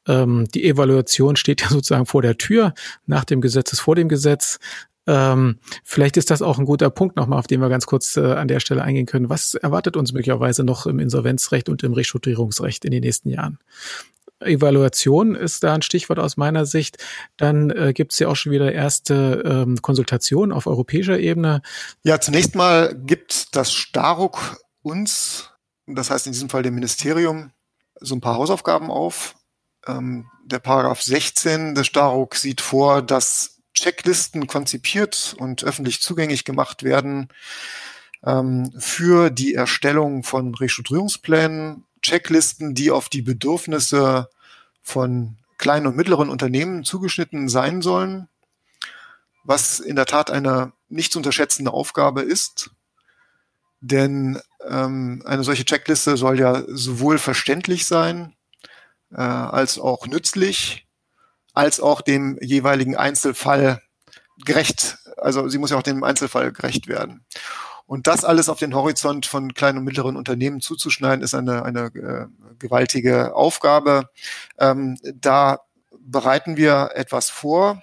ähm, 0.09 0.49
die 0.49 0.65
Evaluation 0.65 1.37
steht 1.37 1.61
ja 1.63 1.69
sozusagen 1.71 2.07
vor 2.07 2.23
der 2.23 2.39
Tür. 2.39 2.75
Nach 3.07 3.25
dem 3.25 3.41
Gesetz 3.41 3.73
ist 3.73 3.81
vor 3.81 3.97
dem 3.97 4.09
Gesetz. 4.09 4.59
Ähm, 5.07 5.59
vielleicht 5.85 6.17
ist 6.17 6.31
das 6.31 6.43
auch 6.43 6.59
ein 6.59 6.65
guter 6.65 6.91
Punkt 6.91 7.17
nochmal, 7.17 7.39
auf 7.39 7.47
den 7.47 7.61
wir 7.61 7.69
ganz 7.69 7.87
kurz 7.87 8.17
äh, 8.17 8.33
an 8.33 8.49
der 8.49 8.61
Stelle 8.61 8.83
eingehen 8.83 9.07
können. 9.07 9.29
Was 9.29 9.55
erwartet 9.55 9.97
uns 9.97 10.13
möglicherweise 10.13 10.65
noch 10.65 10.87
im 10.87 10.99
Insolvenzrecht 10.99 11.69
und 11.69 11.83
im 11.83 11.93
Restrukturierungsrecht 11.93 12.85
in 12.85 12.91
den 12.91 13.03
nächsten 13.03 13.31
Jahren? 13.31 13.59
Evaluation 14.41 15.35
ist 15.35 15.65
da 15.65 15.75
ein 15.75 15.83
Stichwort 15.83 16.19
aus 16.19 16.39
meiner 16.39 16.65
Sicht. 16.65 16.97
Dann 17.37 17.71
äh, 17.71 17.93
gibt 17.93 18.13
es 18.13 18.19
ja 18.19 18.29
auch 18.29 18.37
schon 18.37 18.53
wieder 18.53 18.73
erste 18.73 19.43
ähm, 19.45 19.83
Konsultationen 19.83 20.53
auf 20.53 20.67
europäischer 20.67 21.19
Ebene. 21.19 21.61
Ja, 22.05 22.21
zunächst 22.21 22.55
mal 22.55 22.95
gibt 23.05 23.55
das 23.55 23.73
Staruk 23.73 24.59
uns, 24.83 25.51
das 25.87 26.11
heißt 26.11 26.27
in 26.27 26.33
diesem 26.33 26.51
Fall 26.51 26.63
dem 26.63 26.75
Ministerium, 26.75 27.53
so 28.01 28.15
ein 28.15 28.21
paar 28.21 28.37
Hausaufgaben 28.37 28.91
auf. 28.91 29.37
Ähm, 29.87 30.31
der 30.45 30.59
Paragraph 30.59 31.03
16 31.03 31.75
des 31.75 31.87
Staruk 31.87 32.37
sieht 32.37 32.61
vor, 32.61 33.03
dass 33.03 33.61
Checklisten 33.75 34.47
konzipiert 34.47 35.35
und 35.39 35.65
öffentlich 35.65 36.03
zugänglich 36.03 36.45
gemacht 36.45 36.83
werden 36.83 37.29
ähm, 38.25 38.73
für 38.79 39.31
die 39.31 39.55
Erstellung 39.55 40.23
von 40.23 40.55
Restrukturierungsplänen, 40.55 41.85
Checklisten, 42.03 42.75
die 42.75 42.91
auf 42.91 43.09
die 43.09 43.23
Bedürfnisse 43.23 44.29
von 44.83 45.37
kleinen 45.59 45.87
und 45.87 45.97
mittleren 45.97 46.31
Unternehmen 46.31 46.85
zugeschnitten 46.85 47.49
sein 47.49 47.83
sollen, 47.83 48.29
was 49.45 49.79
in 49.79 49.97
der 49.97 50.07
Tat 50.07 50.31
eine 50.31 50.73
nicht 50.89 51.13
zu 51.13 51.19
unterschätzende 51.19 51.73
Aufgabe 51.73 52.23
ist, 52.23 52.71
denn 53.81 54.41
ähm, 54.69 55.23
eine 55.25 55.45
solche 55.45 55.65
Checkliste 55.65 56.17
soll 56.17 56.39
ja 56.39 56.63
sowohl 56.69 57.19
verständlich 57.19 57.87
sein, 57.87 58.35
äh, 59.13 59.21
als 59.21 59.79
auch 59.79 60.07
nützlich, 60.07 60.87
als 61.55 61.81
auch 61.81 62.01
dem 62.01 62.39
jeweiligen 62.41 62.97
Einzelfall 62.97 63.83
gerecht 64.45 64.99
also 65.21 65.49
sie 65.49 65.59
muss 65.59 65.71
ja 65.71 65.77
auch 65.77 65.83
dem 65.83 66.03
Einzelfall 66.03 66.53
gerecht 66.53 66.89
werden. 66.89 67.25
Und 67.87 68.07
das 68.07 68.25
alles 68.25 68.49
auf 68.49 68.59
den 68.59 68.75
Horizont 68.75 69.27
von 69.27 69.53
kleinen 69.53 69.79
und 69.79 69.85
mittleren 69.85 70.17
Unternehmen 70.17 70.61
zuzuschneiden, 70.61 71.25
ist 71.25 71.35
eine, 71.35 71.65
eine 71.65 71.87
äh, 71.87 72.27
gewaltige 72.59 73.35
Aufgabe. 73.35 74.09
Ähm, 74.59 74.97
da 75.15 75.61
bereiten 75.99 76.57
wir 76.57 76.91
etwas 76.95 77.31
vor. 77.31 77.83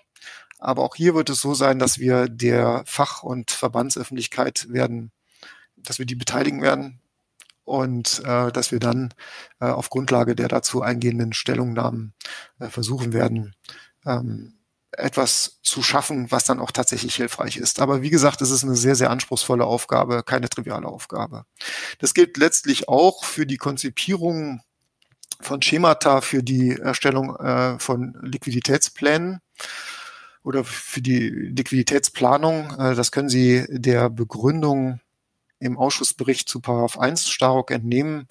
Aber 0.59 0.83
auch 0.83 0.95
hier 0.95 1.13
wird 1.13 1.29
es 1.29 1.41
so 1.41 1.53
sein, 1.53 1.77
dass 1.77 1.99
wir 1.99 2.29
der 2.29 2.83
Fach- 2.85 3.21
und 3.21 3.51
Verbandsöffentlichkeit 3.51 4.67
werden, 4.69 5.11
dass 5.87 5.99
wir 5.99 6.05
die 6.05 6.15
beteiligen 6.15 6.61
werden 6.61 6.99
und 7.63 8.21
äh, 8.25 8.51
dass 8.51 8.71
wir 8.71 8.79
dann 8.79 9.13
äh, 9.59 9.65
auf 9.65 9.89
Grundlage 9.89 10.35
der 10.35 10.47
dazu 10.47 10.81
eingehenden 10.81 11.33
Stellungnahmen 11.33 12.13
äh, 12.59 12.67
versuchen 12.67 13.13
werden, 13.13 13.55
ähm, 14.05 14.53
etwas 14.91 15.59
zu 15.63 15.83
schaffen, 15.83 16.31
was 16.31 16.45
dann 16.45 16.59
auch 16.59 16.71
tatsächlich 16.71 17.15
hilfreich 17.15 17.57
ist. 17.57 17.81
Aber 17.81 18.01
wie 18.01 18.09
gesagt, 18.09 18.41
es 18.41 18.51
ist 18.51 18.63
eine 18.63 18.75
sehr, 18.75 18.95
sehr 18.95 19.11
anspruchsvolle 19.11 19.65
Aufgabe, 19.65 20.23
keine 20.23 20.49
triviale 20.49 20.87
Aufgabe. 20.87 21.43
Das 21.99 22.13
gilt 22.13 22.37
letztlich 22.37 22.87
auch 22.87 23.25
für 23.25 23.45
die 23.45 23.57
Konzipierung 23.57 24.61
von 25.39 25.61
Schemata 25.61 26.21
für 26.21 26.41
die 26.41 26.71
Erstellung 26.71 27.35
äh, 27.35 27.77
von 27.79 28.17
Liquiditätsplänen 28.21 29.39
oder 30.43 30.63
für 30.63 31.01
die 31.01 31.29
Liquiditätsplanung. 31.29 32.71
Äh, 32.79 32.95
das 32.95 33.11
können 33.11 33.29
Sie 33.29 33.65
der 33.69 34.09
Begründung 34.09 34.99
im 35.59 35.77
Ausschussbericht 35.77 36.47
zu 36.47 36.59
Paragraph 36.59 36.97
1 36.97 37.29
Starok 37.29 37.71
entnehmen, 37.71 38.27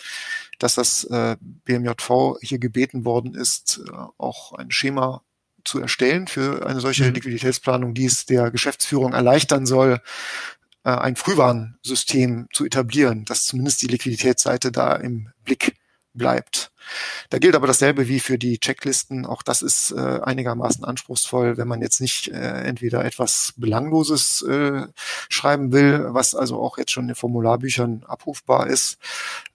dass 0.58 0.74
das 0.74 1.04
äh, 1.04 1.36
BMJV 1.40 2.38
hier 2.40 2.58
gebeten 2.58 3.04
worden 3.04 3.34
ist, 3.34 3.80
äh, 3.86 3.92
auch 4.18 4.52
ein 4.52 4.70
Schema 4.70 5.22
zu 5.64 5.80
erstellen 5.80 6.28
für 6.28 6.66
eine 6.66 6.80
solche 6.80 7.04
mhm. 7.04 7.14
Liquiditätsplanung, 7.14 7.94
die 7.94 8.06
es 8.06 8.26
der 8.26 8.50
Geschäftsführung 8.50 9.12
erleichtern 9.12 9.66
soll, 9.66 10.00
äh, 10.84 10.90
ein 10.90 11.16
Frühwarnsystem 11.16 12.48
zu 12.52 12.64
etablieren, 12.64 13.24
dass 13.24 13.46
zumindest 13.46 13.82
die 13.82 13.88
Liquiditätsseite 13.88 14.70
da 14.70 14.94
im 14.94 15.30
Blick 15.44 15.74
bleibt. 16.16 16.70
Da 17.30 17.38
gilt 17.38 17.54
aber 17.54 17.66
dasselbe 17.66 18.08
wie 18.08 18.20
für 18.20 18.38
die 18.38 18.58
Checklisten. 18.58 19.26
Auch 19.26 19.42
das 19.42 19.62
ist 19.62 19.92
äh, 19.92 20.20
einigermaßen 20.22 20.84
anspruchsvoll, 20.84 21.56
wenn 21.56 21.68
man 21.68 21.82
jetzt 21.82 22.00
nicht 22.00 22.28
äh, 22.28 22.62
entweder 22.62 23.04
etwas 23.04 23.54
Belangloses 23.56 24.42
äh, 24.42 24.86
schreiben 25.28 25.72
will, 25.72 26.06
was 26.08 26.34
also 26.34 26.60
auch 26.60 26.78
jetzt 26.78 26.92
schon 26.92 27.08
in 27.08 27.14
Formularbüchern 27.14 28.04
abrufbar 28.06 28.68
ist, 28.68 28.98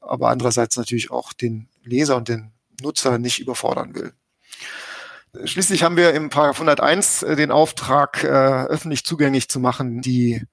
aber 0.02 0.30
andererseits 0.30 0.78
natürlich 0.78 1.12
auch 1.12 1.34
den 1.34 1.70
Leser 1.84 2.18
und 2.18 2.28
den 2.28 2.52
Nutzer 2.82 3.18
nicht 3.18 3.40
überfordern 3.40 3.96
will. 3.96 4.14
Schließlich 5.46 5.84
haben 5.84 5.96
wir 5.96 6.14
im 6.14 6.30
Paragraph 6.30 6.58
101 6.58 7.24
äh, 7.24 7.36
den 7.36 7.52
Auftrag, 7.52 8.24
äh, 8.24 8.28
öffentlich 8.28 9.06
zugänglich 9.06 9.48
zu 9.48 9.60
machen, 9.60 10.02
die 10.02 10.44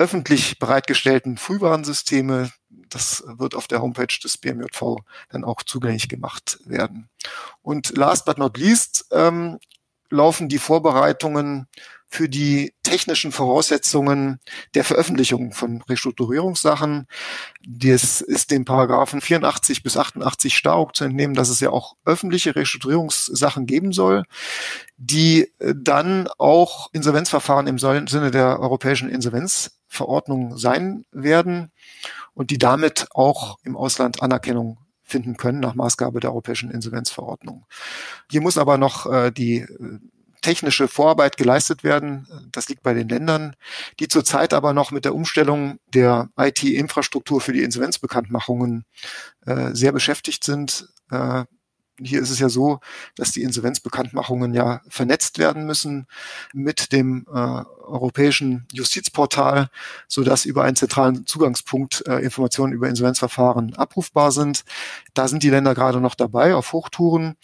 öffentlich 0.00 0.58
bereitgestellten 0.58 1.36
Frühwarnsysteme, 1.36 2.50
das 2.70 3.22
wird 3.26 3.54
auf 3.54 3.68
der 3.68 3.82
Homepage 3.82 4.18
des 4.24 4.38
BMJV 4.38 4.96
dann 5.28 5.44
auch 5.44 5.62
zugänglich 5.62 6.08
gemacht 6.08 6.58
werden. 6.64 7.10
Und 7.60 7.96
last 7.98 8.24
but 8.24 8.38
not 8.38 8.56
least 8.56 9.04
ähm, 9.12 9.58
laufen 10.08 10.48
die 10.48 10.58
Vorbereitungen 10.58 11.66
für 12.08 12.30
die 12.30 12.72
technischen 12.82 13.30
Voraussetzungen 13.30 14.40
der 14.74 14.84
Veröffentlichung 14.84 15.52
von 15.52 15.82
Restrukturierungssachen. 15.82 17.06
Das 17.68 18.22
ist 18.22 18.50
den 18.50 18.64
Paragraphen 18.64 19.20
84 19.20 19.82
bis 19.82 19.98
88 19.98 20.56
stark 20.56 20.96
zu 20.96 21.04
entnehmen, 21.04 21.34
dass 21.34 21.50
es 21.50 21.60
ja 21.60 21.70
auch 21.70 21.96
öffentliche 22.06 22.56
Restrukturierungssachen 22.56 23.66
geben 23.66 23.92
soll, 23.92 24.24
die 24.96 25.52
dann 25.58 26.26
auch 26.38 26.88
Insolvenzverfahren 26.92 27.66
im 27.66 27.78
Sinne 27.78 28.30
der 28.30 28.58
europäischen 28.58 29.10
Insolvenzverordnung 29.90 30.56
sein 30.56 31.04
werden 31.10 31.72
und 32.34 32.50
die 32.50 32.58
damit 32.58 33.08
auch 33.12 33.58
im 33.64 33.76
Ausland 33.76 34.22
Anerkennung 34.22 34.78
finden 35.02 35.36
können 35.36 35.60
nach 35.60 35.74
Maßgabe 35.74 36.20
der 36.20 36.30
europäischen 36.30 36.70
Insolvenzverordnung. 36.70 37.66
Hier 38.30 38.40
muss 38.40 38.56
aber 38.56 38.78
noch 38.78 39.06
äh, 39.06 39.32
die 39.32 39.58
äh, 39.58 39.98
technische 40.42 40.88
Vorarbeit 40.88 41.36
geleistet 41.36 41.84
werden. 41.84 42.26
Das 42.52 42.68
liegt 42.68 42.82
bei 42.82 42.94
den 42.94 43.08
Ländern, 43.08 43.56
die 43.98 44.08
zurzeit 44.08 44.54
aber 44.54 44.72
noch 44.72 44.90
mit 44.90 45.04
der 45.04 45.14
Umstellung 45.14 45.78
der 45.92 46.30
IT-Infrastruktur 46.38 47.40
für 47.40 47.52
die 47.52 47.62
Insolvenzbekanntmachungen 47.62 48.84
äh, 49.44 49.74
sehr 49.74 49.92
beschäftigt 49.92 50.44
sind. 50.44 50.88
Äh, 51.10 51.44
hier 52.04 52.20
ist 52.20 52.30
es 52.30 52.38
ja 52.38 52.48
so, 52.48 52.80
dass 53.14 53.32
die 53.32 53.42
Insolvenzbekanntmachungen 53.42 54.54
ja 54.54 54.80
vernetzt 54.88 55.38
werden 55.38 55.66
müssen 55.66 56.06
mit 56.52 56.92
dem 56.92 57.26
äh, 57.28 57.62
europäischen 57.84 58.66
Justizportal, 58.72 59.68
so 60.08 60.22
dass 60.22 60.44
über 60.44 60.64
einen 60.64 60.76
zentralen 60.76 61.26
Zugangspunkt 61.26 62.06
äh, 62.06 62.18
Informationen 62.18 62.72
über 62.72 62.88
Insolvenzverfahren 62.88 63.74
abrufbar 63.74 64.32
sind. 64.32 64.64
Da 65.14 65.28
sind 65.28 65.42
die 65.42 65.50
Länder 65.50 65.74
gerade 65.74 66.00
noch 66.00 66.14
dabei 66.14 66.54
auf 66.54 66.72
Hochtouren 66.72 67.36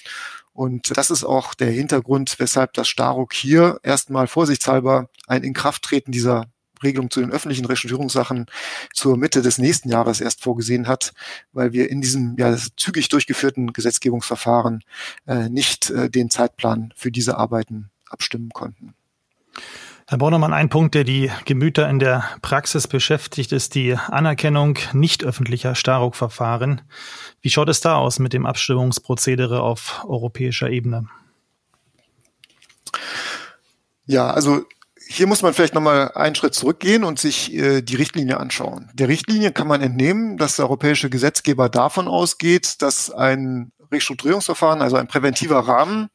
und 0.56 0.96
das 0.96 1.10
ist 1.10 1.22
auch 1.22 1.52
der 1.52 1.70
Hintergrund, 1.70 2.36
weshalb 2.38 2.72
das 2.72 2.88
Staruk 2.88 3.34
hier 3.34 3.78
erstmal 3.82 4.26
vorsichtshalber 4.26 5.10
ein 5.26 5.42
Inkrafttreten 5.42 6.12
dieser 6.12 6.46
Regelung 6.82 7.10
zu 7.10 7.20
den 7.20 7.32
öffentlichen 7.32 7.66
Restrukturierungssachen 7.66 8.46
zur 8.92 9.16
Mitte 9.16 9.42
des 9.42 9.58
nächsten 9.58 9.88
Jahres 9.88 10.20
erst 10.20 10.42
vorgesehen 10.42 10.88
hat, 10.88 11.12
weil 11.52 11.72
wir 11.72 11.90
in 11.90 12.00
diesem 12.00 12.36
ja, 12.38 12.56
zügig 12.76 13.08
durchgeführten 13.08 13.72
Gesetzgebungsverfahren 13.72 14.82
äh, 15.26 15.48
nicht 15.48 15.90
äh, 15.90 16.10
den 16.10 16.30
Zeitplan 16.30 16.92
für 16.96 17.10
diese 17.10 17.36
Arbeiten 17.36 17.90
abstimmen 18.08 18.50
konnten. 18.50 18.94
Herr 20.08 20.18
Bornemann, 20.18 20.52
ein 20.52 20.68
Punkt, 20.68 20.94
der 20.94 21.02
die 21.02 21.32
Gemüter 21.46 21.88
in 21.90 21.98
der 21.98 22.24
Praxis 22.40 22.86
beschäftigt, 22.86 23.50
ist 23.50 23.74
die 23.74 23.94
Anerkennung 23.94 24.78
nicht 24.92 25.24
öffentlicher 25.24 25.74
Staruk-Verfahren. 25.74 26.82
Wie 27.40 27.50
schaut 27.50 27.68
es 27.68 27.80
da 27.80 27.96
aus 27.96 28.20
mit 28.20 28.32
dem 28.32 28.46
Abstimmungsprozedere 28.46 29.62
auf 29.62 30.04
europäischer 30.06 30.70
Ebene? 30.70 31.08
Ja, 34.06 34.30
also 34.30 34.64
hier 35.08 35.26
muss 35.26 35.42
man 35.42 35.54
vielleicht 35.54 35.74
nochmal 35.74 36.10
einen 36.12 36.34
Schritt 36.34 36.54
zurückgehen 36.54 37.04
und 37.04 37.18
sich 37.18 37.54
äh, 37.54 37.80
die 37.82 37.96
Richtlinie 37.96 38.38
anschauen. 38.38 38.90
Der 38.94 39.08
Richtlinie 39.08 39.52
kann 39.52 39.68
man 39.68 39.80
entnehmen, 39.80 40.36
dass 40.36 40.56
der 40.56 40.64
europäische 40.66 41.10
Gesetzgeber 41.10 41.68
davon 41.68 42.08
ausgeht, 42.08 42.82
dass 42.82 43.10
ein 43.10 43.72
Restrukturierungsverfahren, 43.92 44.82
also 44.82 44.96
ein 44.96 45.06
präventiver 45.06 45.60
Rahmen, 45.60 46.08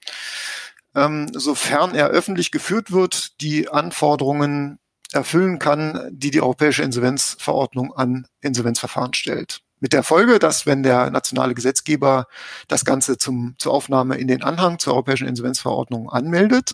ähm, 0.93 1.29
sofern 1.33 1.95
er 1.95 2.07
öffentlich 2.07 2.51
geführt 2.51 2.91
wird, 2.91 3.39
die 3.41 3.69
Anforderungen 3.69 4.79
erfüllen 5.13 5.59
kann, 5.59 6.09
die 6.11 6.31
die 6.31 6.41
Europäische 6.41 6.83
Insolvenzverordnung 6.83 7.93
an 7.93 8.27
Insolvenzverfahren 8.41 9.13
stellt. 9.13 9.61
Mit 9.79 9.93
der 9.93 10.03
Folge, 10.03 10.37
dass 10.37 10.65
wenn 10.65 10.83
der 10.83 11.09
nationale 11.09 11.55
Gesetzgeber 11.55 12.27
das 12.67 12.85
Ganze 12.85 13.17
zum, 13.17 13.55
zur 13.57 13.73
Aufnahme 13.73 14.17
in 14.17 14.27
den 14.27 14.43
Anhang 14.43 14.79
zur 14.79 14.93
Europäischen 14.93 15.27
Insolvenzverordnung 15.27 16.09
anmeldet, 16.09 16.73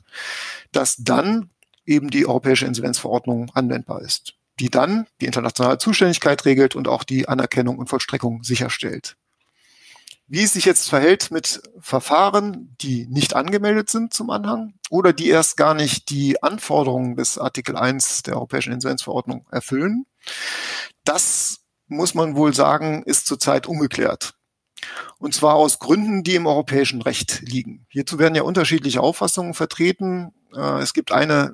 dass 0.71 0.97
dann 0.97 1.49
eben 1.87 2.09
die 2.09 2.27
Europäische 2.27 2.65
Insolvenzverordnung 2.65 3.49
anwendbar 3.53 4.01
ist, 4.01 4.35
die 4.59 4.69
dann 4.69 5.07
die 5.21 5.25
internationale 5.25 5.79
Zuständigkeit 5.79 6.45
regelt 6.45 6.75
und 6.75 6.87
auch 6.87 7.03
die 7.03 7.27
Anerkennung 7.27 7.79
und 7.79 7.89
Vollstreckung 7.89 8.43
sicherstellt. 8.43 9.15
Wie 10.29 10.43
es 10.43 10.53
sich 10.53 10.65
jetzt 10.65 10.89
verhält 10.89 11.31
mit 11.31 11.61
Verfahren, 11.79 12.75
die 12.81 13.07
nicht 13.07 13.33
angemeldet 13.33 13.89
sind 13.89 14.13
zum 14.13 14.29
Anhang 14.29 14.73
oder 14.89 15.13
die 15.13 15.29
erst 15.29 15.55
gar 15.55 15.73
nicht 15.73 16.09
die 16.09 16.43
Anforderungen 16.43 17.15
des 17.15 17.37
Artikel 17.37 17.77
1 17.77 18.23
der 18.23 18.35
Europäischen 18.35 18.73
Insolvenzverordnung 18.73 19.47
erfüllen, 19.51 20.05
das 21.05 21.61
muss 21.87 22.13
man 22.13 22.35
wohl 22.35 22.53
sagen, 22.53 23.03
ist 23.03 23.25
zurzeit 23.25 23.67
ungeklärt. 23.67 24.33
Und 25.17 25.33
zwar 25.33 25.55
aus 25.55 25.79
Gründen, 25.79 26.23
die 26.23 26.35
im 26.35 26.45
europäischen 26.45 27.01
Recht 27.01 27.41
liegen. 27.41 27.85
Hierzu 27.89 28.19
werden 28.19 28.35
ja 28.35 28.43
unterschiedliche 28.43 29.01
Auffassungen 29.01 29.53
vertreten. 29.53 30.33
Äh, 30.55 30.81
es 30.81 30.93
gibt 30.93 31.11
eine, 31.11 31.53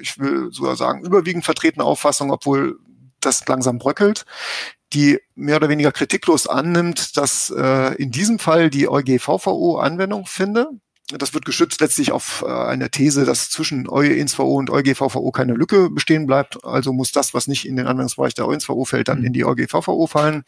ich 0.00 0.18
will 0.18 0.52
sogar 0.52 0.76
sagen, 0.76 1.04
überwiegend 1.04 1.44
vertretene 1.44 1.84
Auffassung, 1.84 2.30
obwohl 2.30 2.78
das 3.20 3.46
langsam 3.46 3.78
bröckelt, 3.78 4.24
die 4.92 5.18
mehr 5.34 5.56
oder 5.56 5.68
weniger 5.68 5.92
kritiklos 5.92 6.46
annimmt, 6.46 7.16
dass 7.16 7.50
äh, 7.50 7.94
in 7.96 8.10
diesem 8.10 8.38
Fall 8.38 8.70
die 8.70 8.88
EuGVVO 8.88 9.78
Anwendung 9.78 10.26
finde. 10.26 10.68
Das 11.08 11.34
wird 11.34 11.44
geschützt 11.44 11.80
letztlich 11.80 12.10
auf 12.10 12.44
äh, 12.46 12.50
einer 12.50 12.90
These, 12.90 13.24
dass 13.24 13.48
zwischen 13.48 13.88
EuInsVO 13.88 14.42
und 14.56 14.70
EuGVVO 14.70 15.30
keine 15.30 15.54
Lücke 15.54 15.88
bestehen 15.88 16.26
bleibt. 16.26 16.64
Also 16.64 16.92
muss 16.92 17.12
das, 17.12 17.32
was 17.32 17.46
nicht 17.46 17.66
in 17.66 17.76
den 17.76 17.86
Anwendungsbereich 17.86 18.34
der 18.34 18.46
EuInsVO 18.48 18.84
fällt, 18.84 19.08
dann 19.08 19.22
in 19.22 19.32
die 19.32 19.44
EuGVVO 19.44 20.08
fallen. 20.08 20.44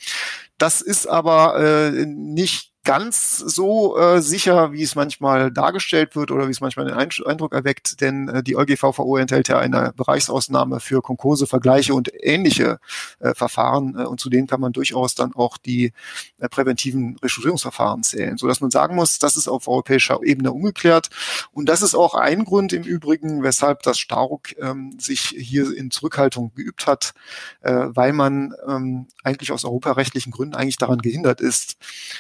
Das 0.59 0.81
ist 0.81 1.07
aber 1.07 1.59
äh, 1.59 2.07
nicht 2.07 2.73
ganz 2.89 3.37
so 3.37 3.99
äh, 3.99 4.23
sicher, 4.23 4.73
wie 4.73 4.83
es 4.83 4.95
manchmal 4.95 5.53
dargestellt 5.53 6.17
wird 6.17 6.31
oder 6.31 6.47
wie 6.47 6.53
es 6.53 6.63
manchmal 6.63 6.87
den 6.87 6.95
Eindruck 6.95 7.53
erweckt, 7.53 8.01
denn 8.01 8.31
äh, 8.31 8.43
die 8.43 8.57
EuGVVO 8.57 9.19
enthält 9.19 9.49
ja 9.49 9.59
eine 9.59 9.93
Bereichsausnahme 9.95 10.81
für 10.81 11.03
Konkurse, 11.03 11.47
Vergleiche 11.47 11.93
und 11.93 12.11
ähnliche 12.19 12.81
äh, 13.19 13.35
Verfahren 13.35 13.95
äh, 13.99 14.05
und 14.05 14.21
zu 14.21 14.31
denen 14.31 14.47
kann 14.47 14.63
man 14.63 14.73
durchaus 14.73 15.15
dann 15.15 15.35
auch 15.35 15.59
die 15.59 15.93
äh, 16.39 16.49
präventiven 16.49 17.19
Restrukturierungsverfahren 17.23 18.05
zählen, 18.05 18.39
so 18.39 18.49
dass 18.49 18.63
man 18.63 18.71
sagen 18.71 18.95
muss, 18.95 19.19
das 19.19 19.37
ist 19.37 19.49
auf 19.49 19.69
europäischer 19.69 20.21
Ebene 20.23 20.51
ungeklärt. 20.51 21.11
Und 21.53 21.69
das 21.69 21.83
ist 21.83 21.95
auch 21.95 22.15
ein 22.15 22.47
Grund 22.47 22.73
im 22.73 22.85
Übrigen, 22.85 23.43
weshalb 23.43 23.83
das 23.83 23.99
Staruk 23.99 24.57
ähm, 24.59 24.97
sich 24.99 25.35
hier 25.37 25.77
in 25.77 25.91
Zurückhaltung 25.91 26.55
geübt 26.55 26.87
hat, 26.87 27.13
äh, 27.61 27.89
weil 27.89 28.15
man 28.15 28.55
ähm, 28.67 29.09
eigentlich 29.25 29.53
aus 29.53 29.67
europarechtlichen 29.67 30.33
Gründen 30.33 30.48
eigentlich 30.55 30.77
daran 30.77 30.99
gehindert 30.99 31.41
ist, 31.41 31.77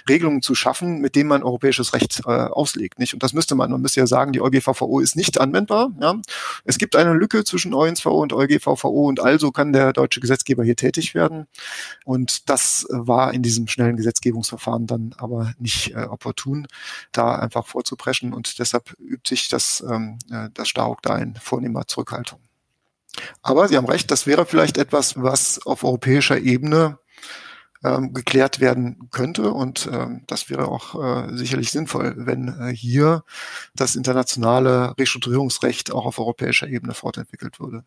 Regelungen 0.08 0.42
zu 0.42 0.54
schaffen, 0.54 1.00
mit 1.00 1.16
dem 1.16 1.28
man 1.28 1.42
europäisches 1.42 1.92
Recht 1.92 2.22
äh, 2.26 2.30
auslegt. 2.30 2.98
Nicht? 2.98 3.14
Und 3.14 3.22
das 3.22 3.32
müsste 3.32 3.54
man, 3.54 3.70
man 3.70 3.80
müsste 3.80 4.00
ja 4.00 4.06
sagen, 4.06 4.32
die 4.32 4.40
EuGVVO 4.40 5.00
ist 5.00 5.16
nicht 5.16 5.40
anwendbar. 5.40 5.90
Ja? 6.00 6.16
Es 6.64 6.78
gibt 6.78 6.96
eine 6.96 7.14
Lücke 7.14 7.44
zwischen 7.44 7.74
EuGVO 7.74 8.22
und 8.22 8.32
EuGVVO 8.32 9.08
und 9.08 9.20
also 9.20 9.50
kann 9.52 9.72
der 9.72 9.92
deutsche 9.92 10.20
Gesetzgeber 10.20 10.64
hier 10.64 10.76
tätig 10.76 11.14
werden. 11.14 11.46
Und 12.04 12.48
das 12.48 12.86
war 12.90 13.34
in 13.34 13.42
diesem 13.42 13.68
schnellen 13.68 13.96
Gesetzgebungsverfahren 13.96 14.86
dann 14.86 15.14
aber 15.18 15.52
nicht 15.58 15.94
äh, 15.94 16.04
opportun, 16.04 16.66
da 17.12 17.36
einfach 17.36 17.66
vorzupreschen. 17.66 18.32
Und 18.32 18.58
deshalb 18.58 18.94
übt 18.98 19.28
sich 19.28 19.48
das, 19.48 19.84
ähm, 19.88 20.18
äh, 20.30 20.48
das 20.54 20.68
Staruk 20.68 21.02
da 21.02 21.18
in 21.18 21.34
vornehmer 21.36 21.86
Zurückhaltung. 21.86 22.40
Aber 23.42 23.68
Sie 23.68 23.76
haben 23.76 23.86
recht, 23.86 24.10
das 24.10 24.26
wäre 24.26 24.46
vielleicht 24.46 24.78
etwas, 24.78 25.20
was 25.20 25.64
auf 25.66 25.84
europäischer 25.84 26.38
Ebene 26.38 26.98
ähm, 27.84 28.12
geklärt 28.12 28.60
werden 28.60 29.08
könnte. 29.10 29.52
Und 29.52 29.88
ähm, 29.92 30.22
das 30.26 30.50
wäre 30.50 30.68
auch 30.68 30.94
äh, 30.94 31.36
sicherlich 31.36 31.70
sinnvoll, 31.70 32.14
wenn 32.16 32.48
äh, 32.48 32.74
hier 32.74 33.24
das 33.74 33.96
internationale 33.96 34.94
Restrukturierungsrecht 34.98 35.92
auch 35.92 36.06
auf 36.06 36.18
europäischer 36.18 36.68
Ebene 36.68 36.94
fortentwickelt 36.94 37.60
würde. 37.60 37.84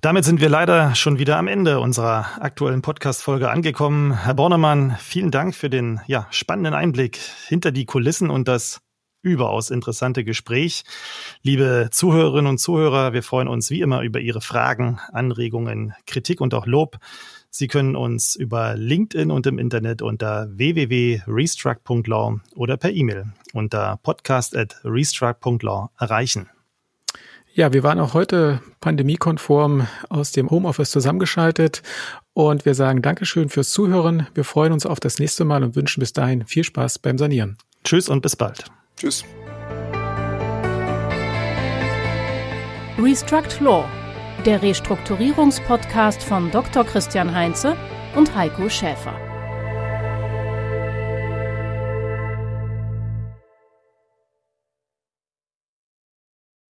Damit 0.00 0.24
sind 0.24 0.40
wir 0.40 0.48
leider 0.48 0.94
schon 0.94 1.18
wieder 1.18 1.36
am 1.36 1.46
Ende 1.46 1.78
unserer 1.78 2.42
aktuellen 2.42 2.82
Podcast-Folge 2.82 3.50
angekommen. 3.50 4.24
Herr 4.24 4.34
Bornemann, 4.34 4.96
vielen 4.98 5.30
Dank 5.30 5.54
für 5.54 5.70
den 5.70 6.00
ja, 6.06 6.26
spannenden 6.30 6.74
Einblick 6.74 7.18
hinter 7.46 7.70
die 7.70 7.84
Kulissen 7.84 8.30
und 8.30 8.48
das 8.48 8.80
überaus 9.22 9.70
interessante 9.70 10.24
Gespräch. 10.24 10.82
Liebe 11.42 11.88
Zuhörerinnen 11.92 12.48
und 12.48 12.58
Zuhörer, 12.58 13.12
wir 13.12 13.22
freuen 13.22 13.46
uns 13.46 13.70
wie 13.70 13.80
immer 13.80 14.02
über 14.02 14.18
Ihre 14.18 14.40
Fragen, 14.40 14.98
Anregungen, 15.12 15.94
Kritik 16.06 16.40
und 16.40 16.54
auch 16.54 16.66
Lob. 16.66 16.98
Sie 17.54 17.68
können 17.68 17.96
uns 17.96 18.34
über 18.34 18.76
LinkedIn 18.76 19.30
und 19.30 19.46
im 19.46 19.58
Internet 19.58 20.00
unter 20.00 20.48
www.restruct.law 20.56 22.40
oder 22.54 22.78
per 22.78 22.90
E-Mail 22.90 23.26
unter 23.52 23.98
podcast.restruct.law 24.02 25.90
erreichen. 25.98 26.48
Ja, 27.52 27.74
wir 27.74 27.82
waren 27.82 28.00
auch 28.00 28.14
heute 28.14 28.62
pandemiekonform 28.80 29.86
aus 30.08 30.32
dem 30.32 30.48
Homeoffice 30.48 30.90
zusammengeschaltet 30.90 31.82
und 32.32 32.64
wir 32.64 32.74
sagen 32.74 33.02
Dankeschön 33.02 33.50
fürs 33.50 33.70
Zuhören. 33.70 34.26
Wir 34.32 34.44
freuen 34.44 34.72
uns 34.72 34.86
auf 34.86 34.98
das 34.98 35.18
nächste 35.18 35.44
Mal 35.44 35.62
und 35.62 35.76
wünschen 35.76 36.00
bis 36.00 36.14
dahin 36.14 36.46
viel 36.46 36.64
Spaß 36.64 37.00
beim 37.00 37.18
Sanieren. 37.18 37.58
Tschüss 37.84 38.08
und 38.08 38.22
bis 38.22 38.34
bald. 38.34 38.64
Tschüss. 38.96 39.26
Restruct 42.96 43.60
Law 43.60 43.84
der 44.42 44.62
Restrukturierungspodcast 44.62 46.22
von 46.22 46.50
Dr. 46.50 46.84
Christian 46.84 47.34
Heinze 47.34 47.76
und 48.16 48.34
Heiko 48.34 48.68
Schäfer. 48.68 49.31